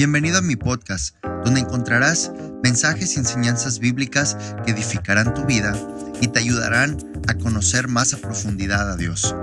Bienvenido 0.00 0.38
a 0.38 0.40
mi 0.40 0.56
podcast, 0.56 1.14
donde 1.44 1.60
encontrarás 1.60 2.32
mensajes 2.62 3.14
y 3.14 3.18
enseñanzas 3.18 3.80
bíblicas 3.80 4.34
que 4.64 4.72
edificarán 4.72 5.34
tu 5.34 5.44
vida 5.44 5.74
y 6.22 6.28
te 6.28 6.38
ayudarán 6.38 6.96
a 7.28 7.34
conocer 7.34 7.86
más 7.86 8.14
a 8.14 8.16
profundidad 8.16 8.90
a 8.90 8.96
Dios. 8.96 9.34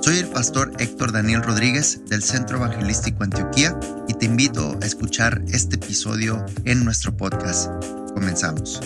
Soy 0.00 0.16
el 0.16 0.28
pastor 0.28 0.72
Héctor 0.78 1.12
Daniel 1.12 1.42
Rodríguez 1.42 2.06
del 2.06 2.22
Centro 2.22 2.56
Evangelístico 2.56 3.22
Antioquía 3.22 3.78
y 4.08 4.14
te 4.14 4.24
invito 4.24 4.78
a 4.80 4.86
escuchar 4.86 5.42
este 5.48 5.76
episodio 5.76 6.42
en 6.64 6.86
nuestro 6.86 7.14
podcast. 7.14 7.70
Comenzamos. 8.14 8.80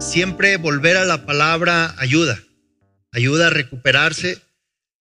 Siempre 0.00 0.56
volver 0.56 0.96
a 0.96 1.04
la 1.04 1.24
palabra 1.26 1.94
ayuda, 1.96 2.36
ayuda 3.12 3.46
a 3.46 3.50
recuperarse. 3.50 4.42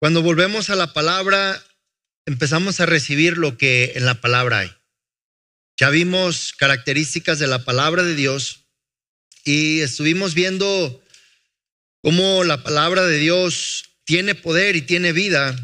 Cuando 0.00 0.20
volvemos 0.20 0.68
a 0.68 0.76
la 0.76 0.92
palabra, 0.92 1.58
empezamos 2.28 2.78
a 2.78 2.84
recibir 2.84 3.38
lo 3.38 3.56
que 3.56 3.92
en 3.94 4.04
la 4.04 4.20
palabra 4.20 4.58
hay. 4.58 4.70
Ya 5.80 5.88
vimos 5.88 6.52
características 6.52 7.38
de 7.38 7.46
la 7.46 7.64
palabra 7.64 8.02
de 8.02 8.14
Dios 8.14 8.66
y 9.44 9.80
estuvimos 9.80 10.34
viendo 10.34 11.02
cómo 12.02 12.44
la 12.44 12.62
palabra 12.62 13.06
de 13.06 13.16
Dios 13.16 13.94
tiene 14.04 14.34
poder 14.34 14.76
y 14.76 14.82
tiene 14.82 15.12
vida 15.12 15.56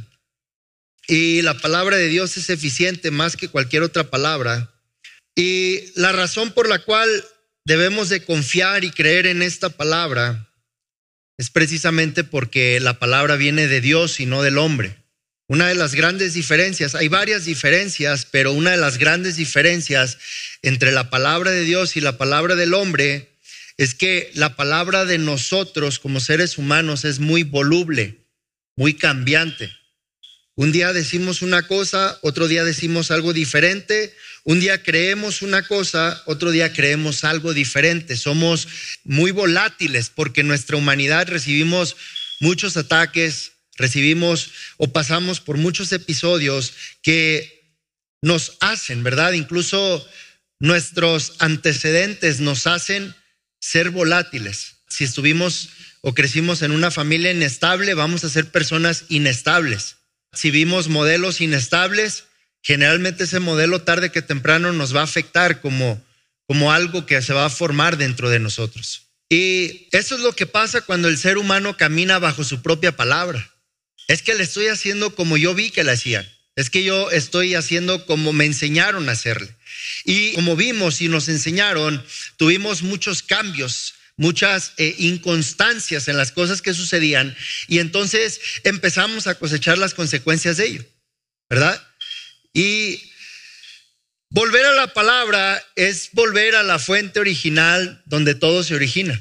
y 1.06 1.42
la 1.42 1.52
palabra 1.52 1.98
de 1.98 2.08
Dios 2.08 2.38
es 2.38 2.48
eficiente 2.48 3.10
más 3.10 3.36
que 3.36 3.48
cualquier 3.48 3.82
otra 3.82 4.04
palabra. 4.04 4.72
Y 5.36 5.92
la 6.00 6.12
razón 6.12 6.52
por 6.52 6.66
la 6.66 6.78
cual 6.78 7.10
debemos 7.66 8.08
de 8.08 8.24
confiar 8.24 8.84
y 8.84 8.90
creer 8.90 9.26
en 9.26 9.42
esta 9.42 9.68
palabra 9.68 10.50
es 11.36 11.50
precisamente 11.50 12.24
porque 12.24 12.80
la 12.80 12.98
palabra 12.98 13.36
viene 13.36 13.68
de 13.68 13.82
Dios 13.82 14.18
y 14.18 14.24
no 14.24 14.42
del 14.42 14.56
hombre. 14.56 15.03
Una 15.54 15.68
de 15.68 15.76
las 15.76 15.94
grandes 15.94 16.34
diferencias, 16.34 16.96
hay 16.96 17.06
varias 17.06 17.44
diferencias, 17.44 18.26
pero 18.28 18.50
una 18.50 18.72
de 18.72 18.76
las 18.76 18.98
grandes 18.98 19.36
diferencias 19.36 20.18
entre 20.62 20.90
la 20.90 21.10
palabra 21.10 21.52
de 21.52 21.62
Dios 21.62 21.96
y 21.96 22.00
la 22.00 22.18
palabra 22.18 22.56
del 22.56 22.74
hombre 22.74 23.36
es 23.76 23.94
que 23.94 24.32
la 24.34 24.56
palabra 24.56 25.04
de 25.04 25.18
nosotros 25.18 26.00
como 26.00 26.18
seres 26.18 26.58
humanos 26.58 27.04
es 27.04 27.20
muy 27.20 27.44
voluble, 27.44 28.18
muy 28.74 28.94
cambiante. 28.94 29.72
Un 30.56 30.72
día 30.72 30.92
decimos 30.92 31.40
una 31.40 31.68
cosa, 31.68 32.18
otro 32.22 32.48
día 32.48 32.64
decimos 32.64 33.12
algo 33.12 33.32
diferente, 33.32 34.12
un 34.42 34.58
día 34.58 34.82
creemos 34.82 35.40
una 35.40 35.62
cosa, 35.62 36.20
otro 36.26 36.50
día 36.50 36.72
creemos 36.72 37.22
algo 37.22 37.54
diferente. 37.54 38.16
Somos 38.16 38.66
muy 39.04 39.30
volátiles 39.30 40.10
porque 40.10 40.42
nuestra 40.42 40.76
humanidad 40.76 41.28
recibimos 41.28 41.94
muchos 42.40 42.76
ataques, 42.76 43.52
recibimos 43.76 44.50
o 44.76 44.92
pasamos 44.92 45.40
por 45.40 45.56
muchos 45.56 45.92
episodios 45.92 46.72
que 47.02 47.64
nos 48.22 48.56
hacen, 48.60 49.02
¿verdad? 49.02 49.32
Incluso 49.32 50.06
nuestros 50.60 51.34
antecedentes 51.38 52.40
nos 52.40 52.66
hacen 52.66 53.14
ser 53.60 53.90
volátiles. 53.90 54.76
Si 54.88 55.04
estuvimos 55.04 55.70
o 56.00 56.14
crecimos 56.14 56.62
en 56.62 56.70
una 56.70 56.90
familia 56.90 57.32
inestable, 57.32 57.94
vamos 57.94 58.24
a 58.24 58.30
ser 58.30 58.50
personas 58.50 59.04
inestables. 59.08 59.96
Si 60.32 60.50
vimos 60.50 60.88
modelos 60.88 61.40
inestables, 61.40 62.24
generalmente 62.62 63.24
ese 63.24 63.40
modelo 63.40 63.82
tarde 63.82 64.10
que 64.10 64.22
temprano 64.22 64.72
nos 64.72 64.94
va 64.94 65.00
a 65.00 65.04
afectar 65.04 65.60
como, 65.60 66.02
como 66.46 66.72
algo 66.72 67.06
que 67.06 67.20
se 67.22 67.32
va 67.32 67.46
a 67.46 67.50
formar 67.50 67.96
dentro 67.96 68.30
de 68.30 68.38
nosotros. 68.38 69.02
Y 69.28 69.88
eso 69.92 70.14
es 70.14 70.20
lo 70.20 70.32
que 70.32 70.46
pasa 70.46 70.82
cuando 70.82 71.08
el 71.08 71.18
ser 71.18 71.38
humano 71.38 71.76
camina 71.76 72.18
bajo 72.18 72.44
su 72.44 72.62
propia 72.62 72.96
palabra. 72.96 73.53
Es 74.08 74.22
que 74.22 74.34
le 74.34 74.44
estoy 74.44 74.68
haciendo 74.68 75.14
como 75.14 75.36
yo 75.36 75.54
vi 75.54 75.70
que 75.70 75.84
le 75.84 75.92
hacían. 75.92 76.28
Es 76.56 76.70
que 76.70 76.84
yo 76.84 77.10
estoy 77.10 77.54
haciendo 77.54 78.06
como 78.06 78.32
me 78.32 78.44
enseñaron 78.44 79.08
a 79.08 79.12
hacerle. 79.12 79.54
Y 80.04 80.32
como 80.34 80.56
vimos 80.56 81.00
y 81.00 81.08
nos 81.08 81.28
enseñaron, 81.28 82.04
tuvimos 82.36 82.82
muchos 82.82 83.22
cambios, 83.22 83.94
muchas 84.16 84.72
eh, 84.76 84.94
inconstancias 84.98 86.06
en 86.08 86.16
las 86.16 86.30
cosas 86.30 86.62
que 86.62 86.74
sucedían 86.74 87.36
y 87.66 87.80
entonces 87.80 88.40
empezamos 88.62 89.26
a 89.26 89.34
cosechar 89.36 89.78
las 89.78 89.94
consecuencias 89.94 90.56
de 90.56 90.66
ello, 90.66 90.84
¿verdad? 91.50 91.84
Y 92.52 93.10
volver 94.30 94.64
a 94.66 94.72
la 94.74 94.94
palabra 94.94 95.64
es 95.74 96.10
volver 96.12 96.54
a 96.54 96.62
la 96.62 96.78
fuente 96.78 97.18
original 97.18 98.02
donde 98.06 98.34
todo 98.36 98.62
se 98.62 98.76
origina. 98.76 99.20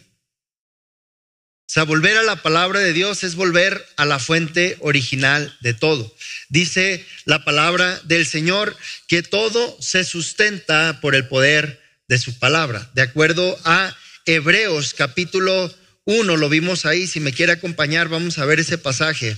Sea, 1.74 1.86
volver 1.86 2.18
a 2.18 2.22
la 2.22 2.36
palabra 2.36 2.82
de 2.82 2.94
Dios 2.94 3.24
es 3.24 3.34
volver 3.34 3.84
a 3.96 4.06
la 4.06 4.20
fuente 4.20 4.78
original 4.82 5.58
de 5.62 5.74
todo. 5.74 6.16
Dice 6.50 7.04
la 7.26 7.44
palabra 7.44 8.00
del 8.04 8.28
Señor 8.28 8.78
que 9.08 9.24
todo 9.24 9.76
se 9.82 10.04
sustenta 10.04 11.00
por 11.02 11.16
el 11.16 11.28
poder 11.28 11.82
de 12.08 12.20
su 12.20 12.38
palabra. 12.38 12.92
De 12.94 13.02
acuerdo 13.02 13.60
a 13.64 13.98
Hebreos 14.28 14.94
capítulo 14.94 15.74
1, 16.06 16.38
lo 16.38 16.48
vimos 16.48 16.86
ahí, 16.86 17.08
si 17.08 17.20
me 17.20 17.34
quiere 17.34 17.54
acompañar, 17.54 18.08
vamos 18.08 18.38
a 18.38 18.46
ver 18.46 18.60
ese 18.60 18.78
pasaje. 18.78 19.36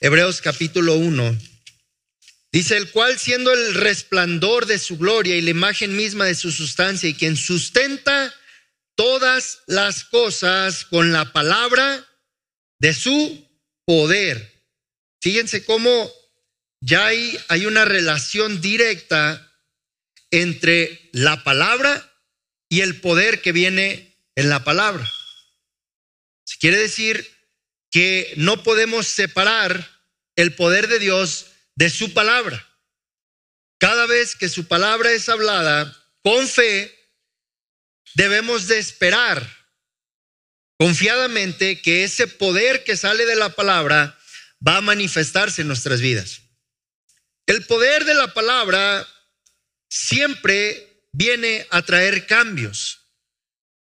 Hebreos 0.00 0.40
capítulo 0.40 0.94
1. 0.94 1.36
Dice, 2.52 2.76
el 2.76 2.92
cual 2.92 3.18
siendo 3.18 3.52
el 3.52 3.74
resplandor 3.74 4.66
de 4.66 4.78
su 4.78 4.98
gloria 4.98 5.34
y 5.34 5.40
la 5.40 5.50
imagen 5.50 5.96
misma 5.96 6.26
de 6.26 6.36
su 6.36 6.52
sustancia 6.52 7.08
y 7.08 7.14
quien 7.14 7.36
sustenta 7.36 8.32
todas 8.94 9.62
las 9.66 10.04
cosas 10.04 10.84
con 10.84 11.12
la 11.12 11.32
palabra 11.32 12.06
de 12.78 12.94
su 12.94 13.48
poder. 13.84 14.52
Fíjense 15.20 15.64
cómo 15.64 16.12
ya 16.80 17.06
hay, 17.06 17.66
una 17.66 17.84
relación 17.84 18.60
directa 18.60 19.52
entre 20.32 21.10
la 21.12 21.44
palabra 21.44 22.12
y 22.68 22.80
el 22.80 23.00
poder 23.00 23.40
que 23.40 23.52
viene 23.52 24.18
en 24.34 24.48
la 24.48 24.64
palabra. 24.64 25.08
Se 26.44 26.58
quiere 26.58 26.78
decir 26.78 27.30
que 27.90 28.32
no 28.36 28.64
podemos 28.64 29.06
separar 29.06 29.88
el 30.34 30.56
poder 30.56 30.88
de 30.88 30.98
Dios 30.98 31.46
de 31.76 31.88
su 31.88 32.12
palabra. 32.12 32.68
Cada 33.78 34.06
vez 34.06 34.34
que 34.34 34.48
su 34.48 34.66
palabra 34.66 35.12
es 35.12 35.28
hablada 35.28 35.96
con 36.22 36.48
fe, 36.48 37.01
debemos 38.14 38.68
de 38.68 38.78
esperar 38.78 39.48
confiadamente 40.78 41.80
que 41.80 42.04
ese 42.04 42.26
poder 42.26 42.84
que 42.84 42.96
sale 42.96 43.24
de 43.24 43.36
la 43.36 43.50
palabra 43.50 44.18
va 44.66 44.78
a 44.78 44.80
manifestarse 44.80 45.62
en 45.62 45.68
nuestras 45.68 46.00
vidas. 46.00 46.42
El 47.46 47.64
poder 47.66 48.04
de 48.04 48.14
la 48.14 48.34
palabra 48.34 49.06
siempre 49.88 51.06
viene 51.12 51.66
a 51.70 51.82
traer 51.82 52.26
cambios. 52.26 53.00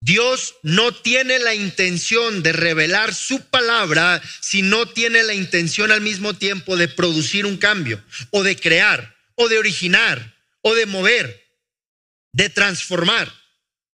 Dios 0.00 0.54
no 0.62 0.92
tiene 0.92 1.40
la 1.40 1.54
intención 1.54 2.42
de 2.42 2.52
revelar 2.52 3.14
su 3.14 3.40
palabra 3.46 4.22
si 4.40 4.62
no 4.62 4.86
tiene 4.86 5.24
la 5.24 5.34
intención 5.34 5.90
al 5.90 6.00
mismo 6.00 6.34
tiempo 6.34 6.76
de 6.76 6.86
producir 6.86 7.46
un 7.46 7.56
cambio 7.56 8.02
o 8.30 8.44
de 8.44 8.56
crear 8.56 9.16
o 9.34 9.48
de 9.48 9.58
originar 9.58 10.36
o 10.62 10.74
de 10.74 10.86
mover, 10.86 11.48
de 12.32 12.48
transformar 12.48 13.32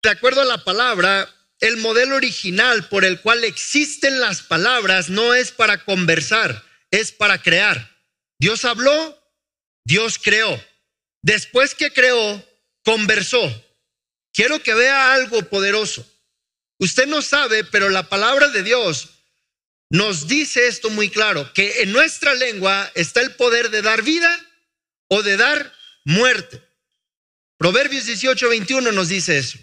de 0.03 0.09
acuerdo 0.09 0.41
a 0.41 0.45
la 0.45 0.63
palabra, 0.65 1.33
el 1.61 1.77
modelo 1.77 2.17
original 2.17 2.89
por 2.89 3.05
el 3.05 3.21
cual 3.21 3.45
existen 3.45 4.19
las 4.19 4.41
palabras 4.41 5.09
no 5.09 5.33
es 5.33 5.51
para 5.51 5.85
conversar, 5.85 6.61
es 6.91 7.13
para 7.13 7.41
crear. 7.41 7.89
Dios 8.37 8.65
habló, 8.65 9.17
Dios 9.85 10.19
creó. 10.19 10.61
Después 11.21 11.73
que 11.73 11.93
creó, 11.93 12.45
conversó. 12.83 13.39
Quiero 14.33 14.61
que 14.61 14.73
vea 14.73 15.13
algo 15.13 15.41
poderoso. 15.43 16.05
Usted 16.79 17.07
no 17.07 17.21
sabe, 17.21 17.63
pero 17.63 17.89
la 17.89 18.09
palabra 18.09 18.49
de 18.49 18.61
Dios 18.61 19.11
nos 19.89 20.27
dice 20.27 20.67
esto 20.67 20.89
muy 20.89 21.09
claro, 21.09 21.53
que 21.53 21.83
en 21.83 21.93
nuestra 21.93 22.33
lengua 22.33 22.91
está 22.95 23.21
el 23.21 23.35
poder 23.35 23.69
de 23.69 23.81
dar 23.81 24.01
vida 24.01 24.37
o 25.07 25.23
de 25.23 25.37
dar 25.37 25.73
muerte. 26.03 26.61
Proverbios 27.57 28.05
18, 28.05 28.49
21 28.49 28.91
nos 28.91 29.07
dice 29.07 29.37
eso. 29.37 29.59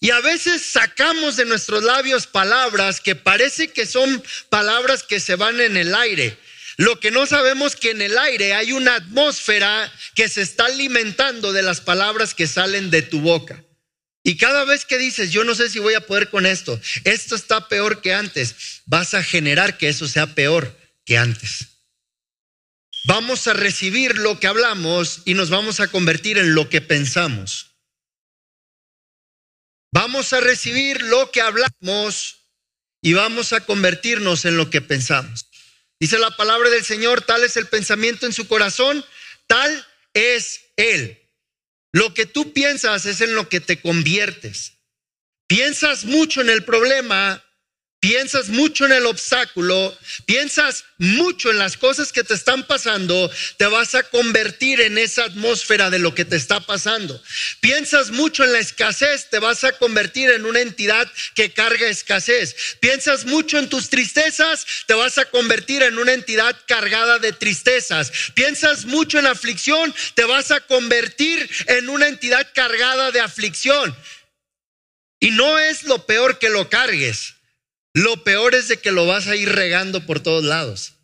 Y 0.00 0.10
a 0.10 0.20
veces 0.20 0.62
sacamos 0.64 1.36
de 1.36 1.44
nuestros 1.44 1.84
labios 1.84 2.26
palabras 2.26 3.00
que 3.00 3.14
parece 3.14 3.68
que 3.68 3.84
son 3.84 4.22
palabras 4.48 5.02
que 5.02 5.20
se 5.20 5.36
van 5.36 5.60
en 5.60 5.76
el 5.76 5.94
aire. 5.94 6.38
Lo 6.78 6.98
que 6.98 7.10
no 7.10 7.26
sabemos 7.26 7.76
que 7.76 7.90
en 7.90 8.00
el 8.00 8.16
aire 8.16 8.54
hay 8.54 8.72
una 8.72 8.94
atmósfera 8.94 9.92
que 10.14 10.30
se 10.30 10.40
está 10.40 10.64
alimentando 10.64 11.52
de 11.52 11.62
las 11.62 11.82
palabras 11.82 12.32
que 12.32 12.46
salen 12.46 12.90
de 12.90 13.02
tu 13.02 13.20
boca. 13.20 13.62
Y 14.22 14.38
cada 14.38 14.64
vez 14.64 14.86
que 14.86 14.96
dices, 14.96 15.30
yo 15.30 15.44
no 15.44 15.54
sé 15.54 15.68
si 15.68 15.78
voy 15.78 15.92
a 15.92 16.06
poder 16.06 16.30
con 16.30 16.46
esto, 16.46 16.80
esto 17.04 17.34
está 17.34 17.68
peor 17.68 18.00
que 18.00 18.14
antes, 18.14 18.82
vas 18.86 19.12
a 19.12 19.22
generar 19.22 19.76
que 19.76 19.90
eso 19.90 20.08
sea 20.08 20.34
peor 20.34 20.74
que 21.04 21.18
antes. 21.18 21.68
Vamos 23.04 23.46
a 23.46 23.52
recibir 23.52 24.16
lo 24.16 24.40
que 24.40 24.46
hablamos 24.46 25.22
y 25.26 25.34
nos 25.34 25.50
vamos 25.50 25.80
a 25.80 25.88
convertir 25.88 26.38
en 26.38 26.54
lo 26.54 26.70
que 26.70 26.80
pensamos. 26.80 27.69
Vamos 29.92 30.32
a 30.32 30.40
recibir 30.40 31.02
lo 31.02 31.30
que 31.30 31.40
hablamos 31.40 32.46
y 33.02 33.12
vamos 33.14 33.52
a 33.52 33.64
convertirnos 33.64 34.44
en 34.44 34.56
lo 34.56 34.70
que 34.70 34.80
pensamos. 34.80 35.46
Dice 35.98 36.18
la 36.18 36.36
palabra 36.36 36.70
del 36.70 36.84
Señor, 36.84 37.22
tal 37.22 37.42
es 37.44 37.56
el 37.56 37.66
pensamiento 37.66 38.26
en 38.26 38.32
su 38.32 38.46
corazón, 38.46 39.04
tal 39.46 39.86
es 40.14 40.60
Él. 40.76 41.20
Lo 41.92 42.14
que 42.14 42.26
tú 42.26 42.52
piensas 42.52 43.04
es 43.06 43.20
en 43.20 43.34
lo 43.34 43.48
que 43.48 43.60
te 43.60 43.80
conviertes. 43.80 44.74
Piensas 45.48 46.04
mucho 46.04 46.40
en 46.40 46.50
el 46.50 46.64
problema, 46.64 47.44
piensas 48.00 48.48
mucho 48.48 48.86
en 48.86 48.92
el 48.92 49.04
obstáculo, 49.04 49.96
piensas 50.24 50.84
mucho 50.96 51.50
en 51.50 51.58
las 51.58 51.76
cosas 51.76 52.12
que 52.12 52.24
te 52.24 52.32
están 52.32 52.66
pasando, 52.66 53.30
te 53.58 53.66
vas 53.66 53.94
a 53.94 54.02
convertir 54.02 54.80
en 54.80 54.96
esa 54.96 55.24
atmósfera 55.24 55.90
de 55.90 55.98
lo 55.98 56.14
que 56.14 56.24
te 56.24 56.36
está 56.36 56.60
pasando. 56.60 57.22
Piensas 57.60 58.10
mucho 58.10 58.42
en 58.42 58.54
la 58.54 58.58
escasez, 58.58 59.28
te 59.28 59.38
vas 59.38 59.64
a 59.64 59.72
convertir 59.72 60.30
en 60.30 60.46
una 60.46 60.60
entidad 60.60 61.10
que 61.34 61.52
carga 61.52 61.88
escasez. 61.88 62.56
Piensas 62.80 63.26
mucho 63.26 63.58
en 63.58 63.68
tus 63.68 63.90
tristezas, 63.90 64.66
te 64.86 64.94
vas 64.94 65.18
a 65.18 65.26
convertir 65.26 65.82
en 65.82 65.98
una 65.98 66.14
entidad 66.14 66.56
cargada 66.66 67.18
de 67.18 67.34
tristezas. 67.34 68.12
Piensas 68.34 68.86
mucho 68.86 69.18
en 69.18 69.26
aflicción, 69.26 69.94
te 70.14 70.24
vas 70.24 70.50
a 70.50 70.60
convertir 70.60 71.48
en 71.66 71.90
una 71.90 72.08
entidad 72.08 72.48
cargada 72.54 73.10
de 73.10 73.20
aflicción. 73.20 73.94
Y 75.20 75.32
no 75.32 75.58
es 75.58 75.82
lo 75.82 76.06
peor 76.06 76.38
que 76.38 76.48
lo 76.48 76.70
cargues. 76.70 77.34
Lo 77.92 78.22
peor 78.22 78.54
es 78.54 78.68
de 78.68 78.78
que 78.78 78.92
lo 78.92 79.06
vas 79.06 79.26
a 79.26 79.36
ir 79.36 79.50
regando 79.50 80.06
por 80.06 80.20
todos 80.20 80.44
lados. 80.44 80.94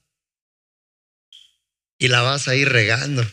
Y 1.99 2.09
la 2.09 2.23
vas 2.23 2.49
a 2.49 2.55
ir 2.55 2.69
regando. 2.69 3.25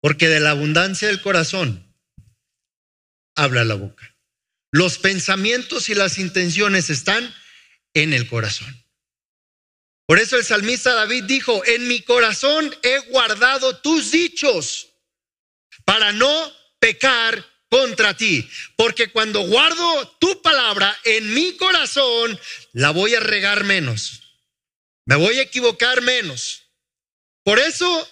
Porque 0.00 0.28
de 0.28 0.40
la 0.40 0.50
abundancia 0.50 1.08
del 1.08 1.22
corazón 1.22 1.94
habla 3.34 3.64
la 3.64 3.74
boca. 3.74 4.14
Los 4.72 4.98
pensamientos 4.98 5.88
y 5.88 5.94
las 5.94 6.18
intenciones 6.18 6.90
están 6.90 7.34
en 7.94 8.12
el 8.12 8.28
corazón. 8.28 8.84
Por 10.06 10.18
eso 10.18 10.36
el 10.36 10.44
salmista 10.44 10.94
David 10.94 11.24
dijo, 11.24 11.64
en 11.64 11.88
mi 11.88 12.00
corazón 12.02 12.74
he 12.82 12.98
guardado 13.10 13.78
tus 13.78 14.12
dichos 14.12 14.92
para 15.84 16.12
no 16.12 16.52
pecar 16.78 17.44
contra 17.68 18.16
ti. 18.16 18.48
Porque 18.76 19.10
cuando 19.10 19.40
guardo 19.42 20.16
tu 20.20 20.42
palabra 20.42 20.96
en 21.04 21.32
mi 21.34 21.56
corazón, 21.56 22.38
la 22.72 22.90
voy 22.90 23.14
a 23.14 23.20
regar 23.20 23.64
menos. 23.64 24.22
Me 25.04 25.16
voy 25.16 25.38
a 25.38 25.42
equivocar 25.42 26.02
menos. 26.02 26.62
Por 27.44 27.58
eso, 27.58 28.08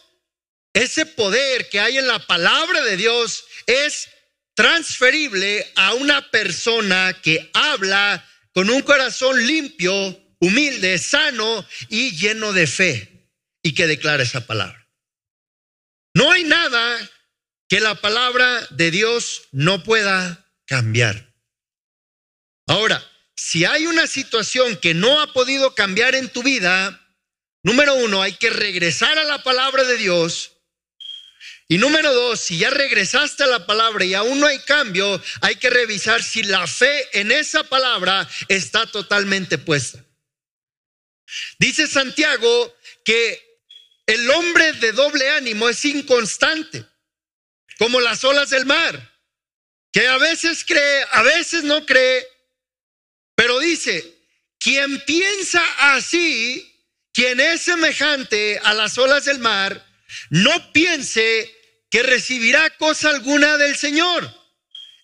ese 0.73 1.07
poder 1.07 1.69
que 1.69 1.81
hay 1.81 1.99
en 1.99 2.07
la 2.07 2.21
palabra 2.21 2.83
de 2.83 2.97
Dios 2.97 3.45
es 3.67 4.09
transferible 4.55 5.73
a 5.75 5.95
una 5.95 6.31
persona 6.31 7.19
que 7.21 7.51
habla 7.53 8.25
con 8.53 8.71
un 8.71 8.83
corazón 8.83 9.45
limpio, 9.45 9.93
humilde, 10.39 10.99
sano 10.99 11.67
y 11.89 12.17
lleno 12.17 12.53
de 12.53 12.67
fe 12.69 13.29
y 13.63 13.75
que 13.75 13.89
declara 13.89 14.23
esa 14.23 14.47
palabra. 14.47 14.89
No 16.15 16.31
hay 16.31 16.45
nada 16.45 17.11
que 17.75 17.81
la 17.81 17.97
palabra 17.97 18.65
de 18.71 18.93
Dios 18.93 19.49
no 19.51 19.83
pueda 19.83 20.49
cambiar. 20.65 21.35
Ahora, 22.69 23.05
si 23.35 23.65
hay 23.65 23.89
una 23.89 24.07
situación 24.07 24.77
que 24.77 24.95
no 24.95 25.21
ha 25.21 25.33
podido 25.33 25.75
cambiar 25.75 26.15
en 26.15 26.29
tu 26.29 26.45
vida, 26.45 27.05
número 27.65 27.97
uno, 27.97 28.23
hay 28.23 28.35
que 28.35 28.49
regresar 28.49 29.19
a 29.19 29.25
la 29.25 29.43
palabra 29.43 29.83
de 29.83 29.97
Dios. 29.97 30.53
Y 31.67 31.79
número 31.79 32.15
dos, 32.15 32.39
si 32.39 32.59
ya 32.59 32.71
regresaste 32.71 33.43
a 33.43 33.49
la 33.49 33.67
palabra 33.67 34.05
y 34.05 34.15
aún 34.15 34.39
no 34.39 34.47
hay 34.47 34.61
cambio, 34.61 35.21
hay 35.41 35.57
que 35.57 35.69
revisar 35.69 36.23
si 36.23 36.45
la 36.45 36.69
fe 36.69 37.09
en 37.19 37.33
esa 37.33 37.65
palabra 37.65 38.29
está 38.47 38.87
totalmente 38.87 39.59
puesta. 39.59 39.99
Dice 41.59 41.89
Santiago 41.89 42.73
que 43.05 43.45
el 44.07 44.31
hombre 44.31 44.75
de 44.75 44.93
doble 44.93 45.29
ánimo 45.31 45.69
es 45.69 45.85
inconstante 45.85 46.94
como 47.79 48.01
las 48.01 48.25
olas 48.25 48.51
del 48.51 48.67
mar, 48.67 49.13
que 49.93 50.07
a 50.07 50.19
veces 50.19 50.65
cree, 50.65 51.05
a 51.13 51.23
veces 51.23 51.65
no 51.65 51.87
cree, 51.87 52.27
pero 53.35 53.59
dice, 53.59 54.15
quien 54.59 55.01
piensa 55.05 55.63
así, 55.95 56.71
quien 57.13 57.41
es 57.41 57.63
semejante 57.63 58.59
a 58.63 58.75
las 58.75 58.99
olas 58.99 59.25
del 59.25 59.39
mar, 59.39 59.85
no 60.31 60.73
piense 60.73 61.53
que 61.91 62.03
recibirá 62.03 62.71
cosa 62.71 63.11
alguna 63.11 63.57
del 63.57 63.77
Señor. 63.77 64.29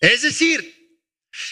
Es 0.01 0.23
decir, 0.23 0.81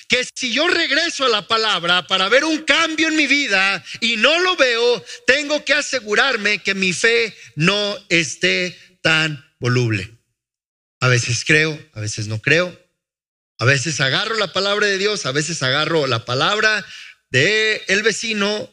que 0.07 0.25
si 0.35 0.51
yo 0.51 0.67
regreso 0.67 1.25
a 1.25 1.29
la 1.29 1.47
palabra 1.47 2.05
para 2.07 2.27
ver 2.29 2.43
un 2.43 2.63
cambio 2.63 3.07
en 3.07 3.15
mi 3.15 3.27
vida 3.27 3.83
y 4.01 4.17
no 4.17 4.39
lo 4.39 4.55
veo, 4.55 5.03
tengo 5.25 5.63
que 5.63 5.73
asegurarme 5.73 6.59
que 6.59 6.73
mi 6.73 6.93
fe 6.93 7.33
no 7.55 7.97
esté 8.09 8.77
tan 9.01 9.53
voluble. 9.59 10.18
A 10.99 11.07
veces 11.07 11.45
creo, 11.45 11.79
a 11.93 11.99
veces 11.99 12.27
no 12.27 12.39
creo. 12.39 12.77
A 13.57 13.65
veces 13.65 13.99
agarro 13.99 14.35
la 14.35 14.53
palabra 14.53 14.87
de 14.87 14.97
Dios, 14.97 15.25
a 15.25 15.31
veces 15.31 15.61
agarro 15.63 16.07
la 16.07 16.23
palabra 16.23 16.85
del 17.29 17.81
el 17.87 18.03
vecino, 18.03 18.69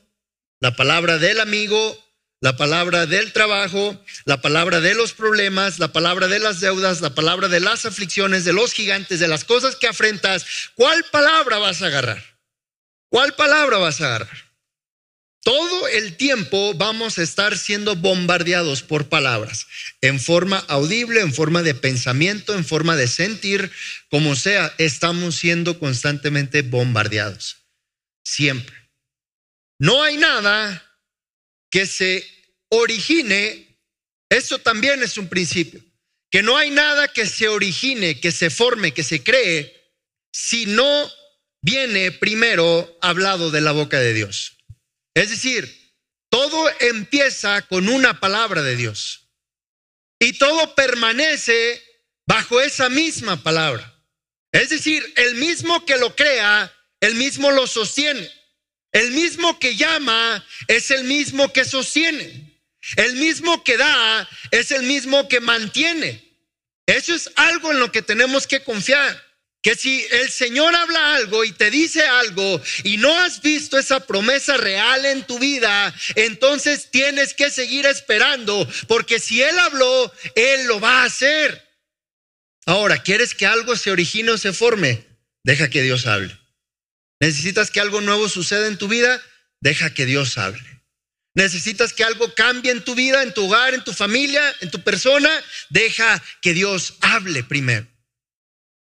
la 0.60 0.76
palabra 0.76 1.18
del 1.18 1.40
amigo, 1.40 2.06
la 2.40 2.56
palabra 2.56 3.06
del 3.06 3.32
trabajo, 3.32 4.00
la 4.24 4.40
palabra 4.40 4.80
de 4.80 4.94
los 4.94 5.12
problemas, 5.12 5.80
la 5.80 5.92
palabra 5.92 6.28
de 6.28 6.38
las 6.38 6.60
deudas, 6.60 7.00
la 7.00 7.14
palabra 7.14 7.48
de 7.48 7.60
las 7.60 7.84
aflicciones, 7.84 8.44
de 8.44 8.52
los 8.52 8.72
gigantes, 8.72 9.18
de 9.18 9.28
las 9.28 9.44
cosas 9.44 9.74
que 9.74 9.88
afrentas. 9.88 10.46
¿Cuál 10.74 11.04
palabra 11.10 11.58
vas 11.58 11.82
a 11.82 11.86
agarrar? 11.86 12.22
¿Cuál 13.08 13.34
palabra 13.34 13.78
vas 13.78 14.00
a 14.00 14.06
agarrar? 14.06 14.45
Todo 15.46 15.86
el 15.86 16.16
tiempo 16.16 16.74
vamos 16.74 17.20
a 17.20 17.22
estar 17.22 17.56
siendo 17.56 17.94
bombardeados 17.94 18.82
por 18.82 19.08
palabras, 19.08 19.68
en 20.00 20.18
forma 20.18 20.58
audible, 20.66 21.20
en 21.20 21.32
forma 21.32 21.62
de 21.62 21.72
pensamiento, 21.72 22.52
en 22.52 22.64
forma 22.64 22.96
de 22.96 23.06
sentir, 23.06 23.70
como 24.10 24.34
sea, 24.34 24.74
estamos 24.78 25.36
siendo 25.36 25.78
constantemente 25.78 26.62
bombardeados. 26.62 27.58
Siempre. 28.24 28.74
No 29.78 30.02
hay 30.02 30.16
nada 30.16 30.84
que 31.70 31.86
se 31.86 32.26
origine, 32.70 33.78
eso 34.28 34.58
también 34.58 35.00
es 35.04 35.16
un 35.16 35.28
principio, 35.28 35.80
que 36.28 36.42
no 36.42 36.56
hay 36.56 36.72
nada 36.72 37.06
que 37.06 37.24
se 37.24 37.46
origine, 37.46 38.18
que 38.18 38.32
se 38.32 38.50
forme, 38.50 38.92
que 38.92 39.04
se 39.04 39.22
cree, 39.22 39.94
si 40.32 40.66
no 40.66 41.08
viene 41.62 42.10
primero 42.10 42.98
hablado 43.00 43.52
de 43.52 43.60
la 43.60 43.70
boca 43.70 44.00
de 44.00 44.12
Dios. 44.12 44.55
Es 45.16 45.30
decir, 45.30 45.94
todo 46.28 46.70
empieza 46.78 47.62
con 47.62 47.88
una 47.88 48.20
palabra 48.20 48.62
de 48.62 48.76
Dios 48.76 49.30
y 50.20 50.34
todo 50.34 50.74
permanece 50.74 51.82
bajo 52.26 52.60
esa 52.60 52.90
misma 52.90 53.42
palabra. 53.42 53.98
Es 54.52 54.68
decir, 54.68 55.02
el 55.16 55.36
mismo 55.36 55.86
que 55.86 55.96
lo 55.96 56.14
crea, 56.14 56.70
el 57.00 57.14
mismo 57.14 57.50
lo 57.50 57.66
sostiene. 57.66 58.30
El 58.92 59.12
mismo 59.12 59.58
que 59.58 59.74
llama 59.74 60.46
es 60.68 60.90
el 60.90 61.04
mismo 61.04 61.50
que 61.50 61.64
sostiene. 61.64 62.60
El 62.96 63.16
mismo 63.16 63.64
que 63.64 63.78
da 63.78 64.28
es 64.50 64.70
el 64.70 64.82
mismo 64.82 65.28
que 65.28 65.40
mantiene. 65.40 66.22
Eso 66.84 67.14
es 67.14 67.30
algo 67.36 67.72
en 67.72 67.78
lo 67.78 67.90
que 67.90 68.02
tenemos 68.02 68.46
que 68.46 68.62
confiar 68.62 69.25
que 69.66 69.74
si 69.74 70.06
el 70.12 70.30
Señor 70.30 70.76
habla 70.76 71.16
algo 71.16 71.44
y 71.44 71.50
te 71.50 71.72
dice 71.72 72.06
algo 72.06 72.62
y 72.84 72.98
no 72.98 73.18
has 73.18 73.42
visto 73.42 73.76
esa 73.76 73.98
promesa 73.98 74.56
real 74.56 75.04
en 75.04 75.24
tu 75.24 75.40
vida, 75.40 75.92
entonces 76.14 76.88
tienes 76.92 77.34
que 77.34 77.50
seguir 77.50 77.84
esperando, 77.84 78.64
porque 78.86 79.18
si 79.18 79.42
Él 79.42 79.58
habló, 79.58 80.12
Él 80.36 80.68
lo 80.68 80.78
va 80.78 81.02
a 81.02 81.06
hacer. 81.06 81.68
Ahora, 82.64 83.02
¿quieres 83.02 83.34
que 83.34 83.44
algo 83.44 83.74
se 83.74 83.90
origine 83.90 84.30
o 84.30 84.38
se 84.38 84.52
forme? 84.52 85.04
Deja 85.42 85.68
que 85.68 85.82
Dios 85.82 86.06
hable. 86.06 86.38
¿Necesitas 87.18 87.72
que 87.72 87.80
algo 87.80 88.00
nuevo 88.00 88.28
suceda 88.28 88.68
en 88.68 88.78
tu 88.78 88.86
vida? 88.86 89.20
Deja 89.60 89.92
que 89.92 90.06
Dios 90.06 90.38
hable. 90.38 90.80
¿Necesitas 91.34 91.92
que 91.92 92.04
algo 92.04 92.32
cambie 92.36 92.70
en 92.70 92.84
tu 92.84 92.94
vida, 92.94 93.20
en 93.24 93.34
tu 93.34 93.46
hogar, 93.46 93.74
en 93.74 93.82
tu 93.82 93.92
familia, 93.92 94.44
en 94.60 94.70
tu 94.70 94.84
persona? 94.84 95.28
Deja 95.70 96.22
que 96.40 96.54
Dios 96.54 96.94
hable 97.00 97.42
primero. 97.42 97.95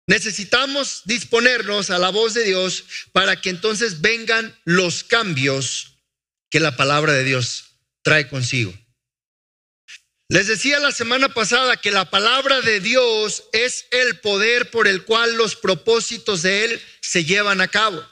Necesitamos 0.07 1.01
disponernos 1.03 1.89
a 1.89 1.99
la 1.99 2.09
voz 2.09 2.33
de 2.33 2.45
Dios 2.45 2.85
para 3.11 3.39
que 3.41 3.49
entonces 3.49 4.01
vengan 4.01 4.57
los 4.63 5.03
cambios 5.03 5.97
que 6.49 6.61
la 6.61 6.77
palabra 6.77 7.11
de 7.13 7.25
Dios 7.25 7.65
trae 8.03 8.29
consigo. 8.29 8.73
Les 10.29 10.47
decía 10.47 10.79
la 10.79 10.91
semana 10.91 11.29
pasada 11.29 11.77
que 11.77 11.91
la 11.91 12.09
palabra 12.09 12.61
de 12.61 12.79
Dios 12.79 13.43
es 13.51 13.85
el 13.91 14.19
poder 14.19 14.71
por 14.71 14.87
el 14.87 15.03
cual 15.03 15.35
los 15.35 15.55
propósitos 15.55 16.41
de 16.41 16.65
Él 16.65 16.81
se 17.01 17.23
llevan 17.25 17.61
a 17.61 17.67
cabo 17.67 18.05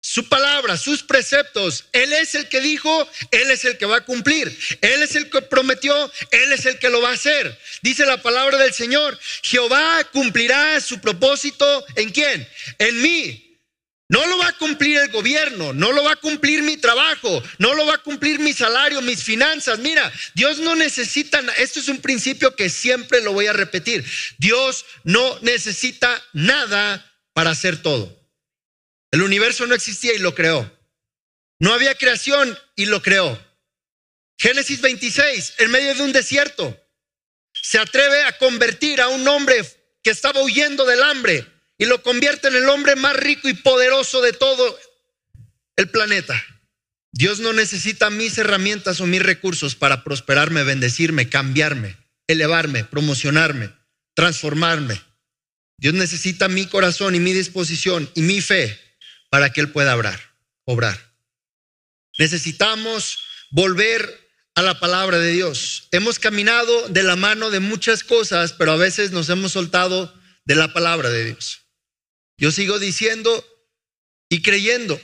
su 0.00 0.28
palabra, 0.28 0.76
sus 0.76 1.02
preceptos. 1.02 1.84
Él 1.92 2.12
es 2.12 2.34
el 2.34 2.48
que 2.48 2.60
dijo, 2.60 3.08
Él 3.30 3.50
es 3.50 3.64
el 3.64 3.76
que 3.78 3.86
va 3.86 3.98
a 3.98 4.04
cumplir. 4.04 4.56
Él 4.80 5.02
es 5.02 5.14
el 5.14 5.30
que 5.30 5.42
prometió, 5.42 6.10
Él 6.30 6.52
es 6.52 6.66
el 6.66 6.78
que 6.78 6.90
lo 6.90 7.00
va 7.00 7.10
a 7.10 7.14
hacer. 7.14 7.58
Dice 7.82 8.06
la 8.06 8.22
palabra 8.22 8.58
del 8.58 8.72
Señor, 8.72 9.18
Jehová 9.42 10.02
cumplirá 10.12 10.80
su 10.80 11.00
propósito 11.00 11.84
en 11.96 12.10
quién? 12.10 12.48
En 12.78 13.02
mí. 13.02 13.46
No 14.08 14.26
lo 14.26 14.38
va 14.38 14.48
a 14.48 14.58
cumplir 14.58 14.98
el 14.98 15.12
gobierno, 15.12 15.72
no 15.72 15.92
lo 15.92 16.02
va 16.02 16.12
a 16.12 16.16
cumplir 16.16 16.62
mi 16.62 16.76
trabajo, 16.76 17.40
no 17.58 17.74
lo 17.74 17.86
va 17.86 17.94
a 17.94 18.02
cumplir 18.02 18.40
mi 18.40 18.52
salario, 18.52 19.00
mis 19.02 19.22
finanzas. 19.22 19.78
Mira, 19.78 20.12
Dios 20.34 20.58
no 20.58 20.74
necesita, 20.74 21.40
esto 21.58 21.78
es 21.78 21.86
un 21.86 22.00
principio 22.00 22.56
que 22.56 22.70
siempre 22.70 23.22
lo 23.22 23.32
voy 23.32 23.46
a 23.46 23.52
repetir, 23.52 24.04
Dios 24.38 24.84
no 25.04 25.38
necesita 25.42 26.20
nada 26.32 27.08
para 27.34 27.50
hacer 27.50 27.82
todo. 27.82 28.19
El 29.10 29.22
universo 29.22 29.66
no 29.66 29.74
existía 29.74 30.14
y 30.14 30.18
lo 30.18 30.34
creó. 30.34 30.70
No 31.58 31.74
había 31.74 31.96
creación 31.96 32.56
y 32.76 32.86
lo 32.86 33.02
creó. 33.02 33.38
Génesis 34.38 34.80
26, 34.80 35.54
en 35.58 35.70
medio 35.70 35.94
de 35.94 36.02
un 36.02 36.12
desierto, 36.12 36.76
se 37.52 37.78
atreve 37.78 38.22
a 38.22 38.38
convertir 38.38 39.00
a 39.00 39.08
un 39.08 39.26
hombre 39.28 39.62
que 40.02 40.10
estaba 40.10 40.42
huyendo 40.42 40.86
del 40.86 41.02
hambre 41.02 41.46
y 41.76 41.84
lo 41.84 42.02
convierte 42.02 42.48
en 42.48 42.56
el 42.56 42.68
hombre 42.68 42.96
más 42.96 43.14
rico 43.16 43.48
y 43.48 43.54
poderoso 43.54 44.22
de 44.22 44.32
todo 44.32 44.78
el 45.76 45.90
planeta. 45.90 46.42
Dios 47.12 47.40
no 47.40 47.52
necesita 47.52 48.08
mis 48.08 48.38
herramientas 48.38 49.00
o 49.00 49.06
mis 49.06 49.22
recursos 49.22 49.74
para 49.74 50.04
prosperarme, 50.04 50.62
bendecirme, 50.62 51.28
cambiarme, 51.28 51.96
elevarme, 52.26 52.84
promocionarme, 52.84 53.74
transformarme. 54.14 55.02
Dios 55.76 55.94
necesita 55.94 56.48
mi 56.48 56.66
corazón 56.66 57.14
y 57.14 57.20
mi 57.20 57.32
disposición 57.32 58.10
y 58.14 58.22
mi 58.22 58.40
fe 58.40 58.89
para 59.30 59.50
que 59.50 59.60
Él 59.62 59.72
pueda 59.72 59.96
obrar. 59.96 60.20
obrar. 60.64 60.98
Necesitamos 62.18 63.18
volver 63.50 64.30
a 64.54 64.62
la 64.62 64.78
palabra 64.78 65.18
de 65.18 65.32
Dios. 65.32 65.88
Hemos 65.90 66.18
caminado 66.18 66.88
de 66.88 67.02
la 67.02 67.16
mano 67.16 67.50
de 67.50 67.60
muchas 67.60 68.04
cosas, 68.04 68.52
pero 68.52 68.72
a 68.72 68.76
veces 68.76 69.10
nos 69.12 69.28
hemos 69.30 69.52
soltado 69.52 70.12
de 70.44 70.54
la 70.54 70.72
palabra 70.72 71.08
de 71.08 71.24
Dios. 71.24 71.62
Yo 72.36 72.50
sigo 72.50 72.78
diciendo 72.78 73.44
y 74.28 74.42
creyendo 74.42 75.00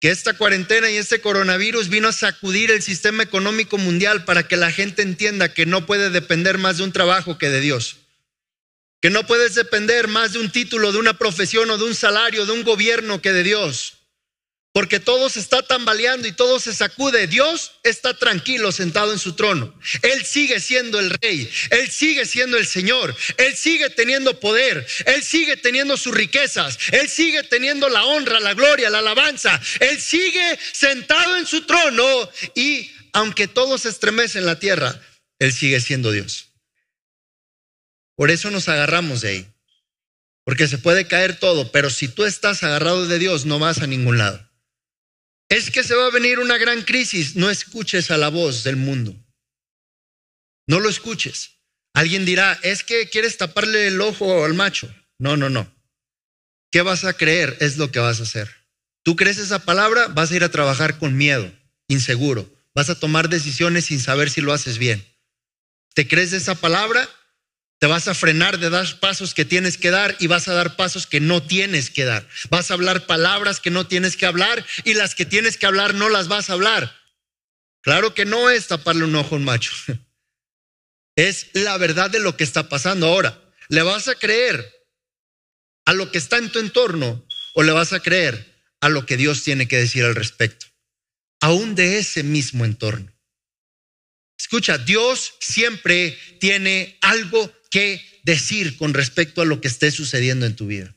que 0.00 0.10
esta 0.10 0.34
cuarentena 0.34 0.90
y 0.90 0.96
este 0.96 1.20
coronavirus 1.20 1.88
vino 1.88 2.08
a 2.08 2.12
sacudir 2.12 2.70
el 2.70 2.82
sistema 2.82 3.22
económico 3.22 3.78
mundial 3.78 4.24
para 4.24 4.48
que 4.48 4.56
la 4.56 4.72
gente 4.72 5.02
entienda 5.02 5.54
que 5.54 5.66
no 5.66 5.86
puede 5.86 6.10
depender 6.10 6.58
más 6.58 6.78
de 6.78 6.84
un 6.84 6.92
trabajo 6.92 7.38
que 7.38 7.50
de 7.50 7.60
Dios. 7.60 7.98
Que 9.02 9.10
no 9.10 9.26
puedes 9.26 9.54
depender 9.54 10.08
más 10.08 10.32
de 10.32 10.38
un 10.38 10.50
título, 10.50 10.92
de 10.92 10.98
una 10.98 11.18
profesión 11.18 11.68
o 11.68 11.76
de 11.76 11.84
un 11.84 11.94
salario, 11.94 12.46
de 12.46 12.52
un 12.52 12.64
gobierno 12.64 13.20
que 13.20 13.32
de 13.32 13.42
Dios 13.42 13.98
porque 14.72 15.00
todo 15.00 15.28
se 15.28 15.38
está 15.38 15.62
tambaleando 15.62 16.26
y 16.26 16.32
todo 16.32 16.58
se 16.58 16.74
sacude. 16.74 17.26
Dios 17.26 17.72
está 17.82 18.16
tranquilo 18.16 18.72
sentado 18.72 19.12
en 19.12 19.18
su 19.18 19.34
trono. 19.34 19.78
Él 20.00 20.24
sigue 20.24 20.60
siendo 20.60 20.98
el 20.98 21.10
rey, 21.10 21.50
Él 21.70 21.90
sigue 21.90 22.24
siendo 22.24 22.56
el 22.56 22.66
Señor, 22.66 23.14
Él 23.36 23.54
sigue 23.54 23.90
teniendo 23.90 24.40
poder, 24.40 24.86
Él 25.04 25.22
sigue 25.22 25.58
teniendo 25.58 25.96
sus 25.98 26.14
riquezas, 26.14 26.78
Él 26.90 27.08
sigue 27.08 27.42
teniendo 27.42 27.88
la 27.90 28.04
honra, 28.04 28.40
la 28.40 28.54
gloria, 28.54 28.88
la 28.88 29.00
alabanza. 29.00 29.60
Él 29.78 30.00
sigue 30.00 30.58
sentado 30.72 31.36
en 31.36 31.46
su 31.46 31.66
trono 31.66 32.30
y 32.54 32.90
aunque 33.12 33.48
todo 33.48 33.76
se 33.76 33.90
estremece 33.90 34.38
en 34.38 34.46
la 34.46 34.58
tierra, 34.58 34.98
Él 35.38 35.52
sigue 35.52 35.80
siendo 35.80 36.10
Dios. 36.10 36.51
Por 38.22 38.30
eso 38.30 38.52
nos 38.52 38.68
agarramos 38.68 39.22
de 39.22 39.28
ahí. 39.30 39.52
Porque 40.44 40.68
se 40.68 40.78
puede 40.78 41.08
caer 41.08 41.40
todo, 41.40 41.72
pero 41.72 41.90
si 41.90 42.06
tú 42.06 42.24
estás 42.24 42.62
agarrado 42.62 43.08
de 43.08 43.18
Dios, 43.18 43.46
no 43.46 43.58
vas 43.58 43.82
a 43.82 43.88
ningún 43.88 44.16
lado. 44.16 44.48
Es 45.48 45.72
que 45.72 45.82
se 45.82 45.96
va 45.96 46.06
a 46.06 46.10
venir 46.12 46.38
una 46.38 46.56
gran 46.56 46.82
crisis. 46.82 47.34
No 47.34 47.50
escuches 47.50 48.12
a 48.12 48.18
la 48.18 48.28
voz 48.28 48.62
del 48.62 48.76
mundo. 48.76 49.12
No 50.68 50.78
lo 50.78 50.88
escuches. 50.88 51.56
Alguien 51.94 52.24
dirá, 52.24 52.56
es 52.62 52.84
que 52.84 53.08
quieres 53.08 53.38
taparle 53.38 53.88
el 53.88 54.00
ojo 54.00 54.44
al 54.44 54.54
macho. 54.54 54.94
No, 55.18 55.36
no, 55.36 55.50
no. 55.50 55.74
¿Qué 56.70 56.82
vas 56.82 57.04
a 57.04 57.14
creer? 57.14 57.56
Es 57.58 57.76
lo 57.76 57.90
que 57.90 57.98
vas 57.98 58.20
a 58.20 58.22
hacer. 58.22 58.48
Tú 59.02 59.16
crees 59.16 59.38
esa 59.38 59.64
palabra, 59.64 60.06
vas 60.06 60.30
a 60.30 60.36
ir 60.36 60.44
a 60.44 60.52
trabajar 60.52 60.96
con 60.96 61.16
miedo, 61.16 61.52
inseguro. 61.88 62.48
Vas 62.72 62.88
a 62.88 63.00
tomar 63.00 63.28
decisiones 63.28 63.86
sin 63.86 63.98
saber 63.98 64.30
si 64.30 64.42
lo 64.42 64.52
haces 64.52 64.78
bien. 64.78 65.04
¿Te 65.92 66.06
crees 66.06 66.32
esa 66.32 66.54
palabra? 66.54 67.08
Te 67.82 67.88
vas 67.88 68.06
a 68.06 68.14
frenar 68.14 68.60
de 68.60 68.70
dar 68.70 69.00
pasos 69.00 69.34
que 69.34 69.44
tienes 69.44 69.76
que 69.76 69.90
dar 69.90 70.14
y 70.20 70.28
vas 70.28 70.46
a 70.46 70.54
dar 70.54 70.76
pasos 70.76 71.08
que 71.08 71.18
no 71.18 71.42
tienes 71.42 71.90
que 71.90 72.04
dar. 72.04 72.28
Vas 72.48 72.70
a 72.70 72.74
hablar 72.74 73.06
palabras 73.06 73.58
que 73.58 73.72
no 73.72 73.88
tienes 73.88 74.16
que 74.16 74.24
hablar 74.24 74.64
y 74.84 74.94
las 74.94 75.16
que 75.16 75.26
tienes 75.26 75.58
que 75.58 75.66
hablar 75.66 75.92
no 75.92 76.08
las 76.08 76.28
vas 76.28 76.48
a 76.48 76.52
hablar. 76.52 76.96
Claro 77.80 78.14
que 78.14 78.24
no 78.24 78.50
es 78.50 78.68
taparle 78.68 79.02
un 79.02 79.16
ojo 79.16 79.34
a 79.34 79.38
un 79.38 79.44
macho. 79.44 79.72
Es 81.16 81.48
la 81.54 81.76
verdad 81.76 82.08
de 82.08 82.20
lo 82.20 82.36
que 82.36 82.44
está 82.44 82.68
pasando 82.68 83.08
ahora. 83.08 83.42
¿Le 83.68 83.82
vas 83.82 84.06
a 84.06 84.14
creer 84.14 84.86
a 85.84 85.92
lo 85.92 86.12
que 86.12 86.18
está 86.18 86.38
en 86.38 86.52
tu 86.52 86.60
entorno 86.60 87.26
o 87.54 87.64
le 87.64 87.72
vas 87.72 87.92
a 87.92 87.98
creer 87.98 88.62
a 88.80 88.90
lo 88.90 89.06
que 89.06 89.16
Dios 89.16 89.42
tiene 89.42 89.66
que 89.66 89.78
decir 89.78 90.04
al 90.04 90.14
respecto? 90.14 90.66
Aún 91.40 91.74
de 91.74 91.98
ese 91.98 92.22
mismo 92.22 92.64
entorno. 92.64 93.12
Escucha, 94.38 94.78
Dios 94.78 95.34
siempre 95.40 96.16
tiene 96.38 96.96
algo 97.00 97.52
qué 97.72 98.20
decir 98.22 98.76
con 98.76 98.94
respecto 98.94 99.42
a 99.42 99.44
lo 99.44 99.60
que 99.60 99.66
esté 99.66 99.90
sucediendo 99.90 100.46
en 100.46 100.54
tu 100.54 100.66
vida. 100.66 100.94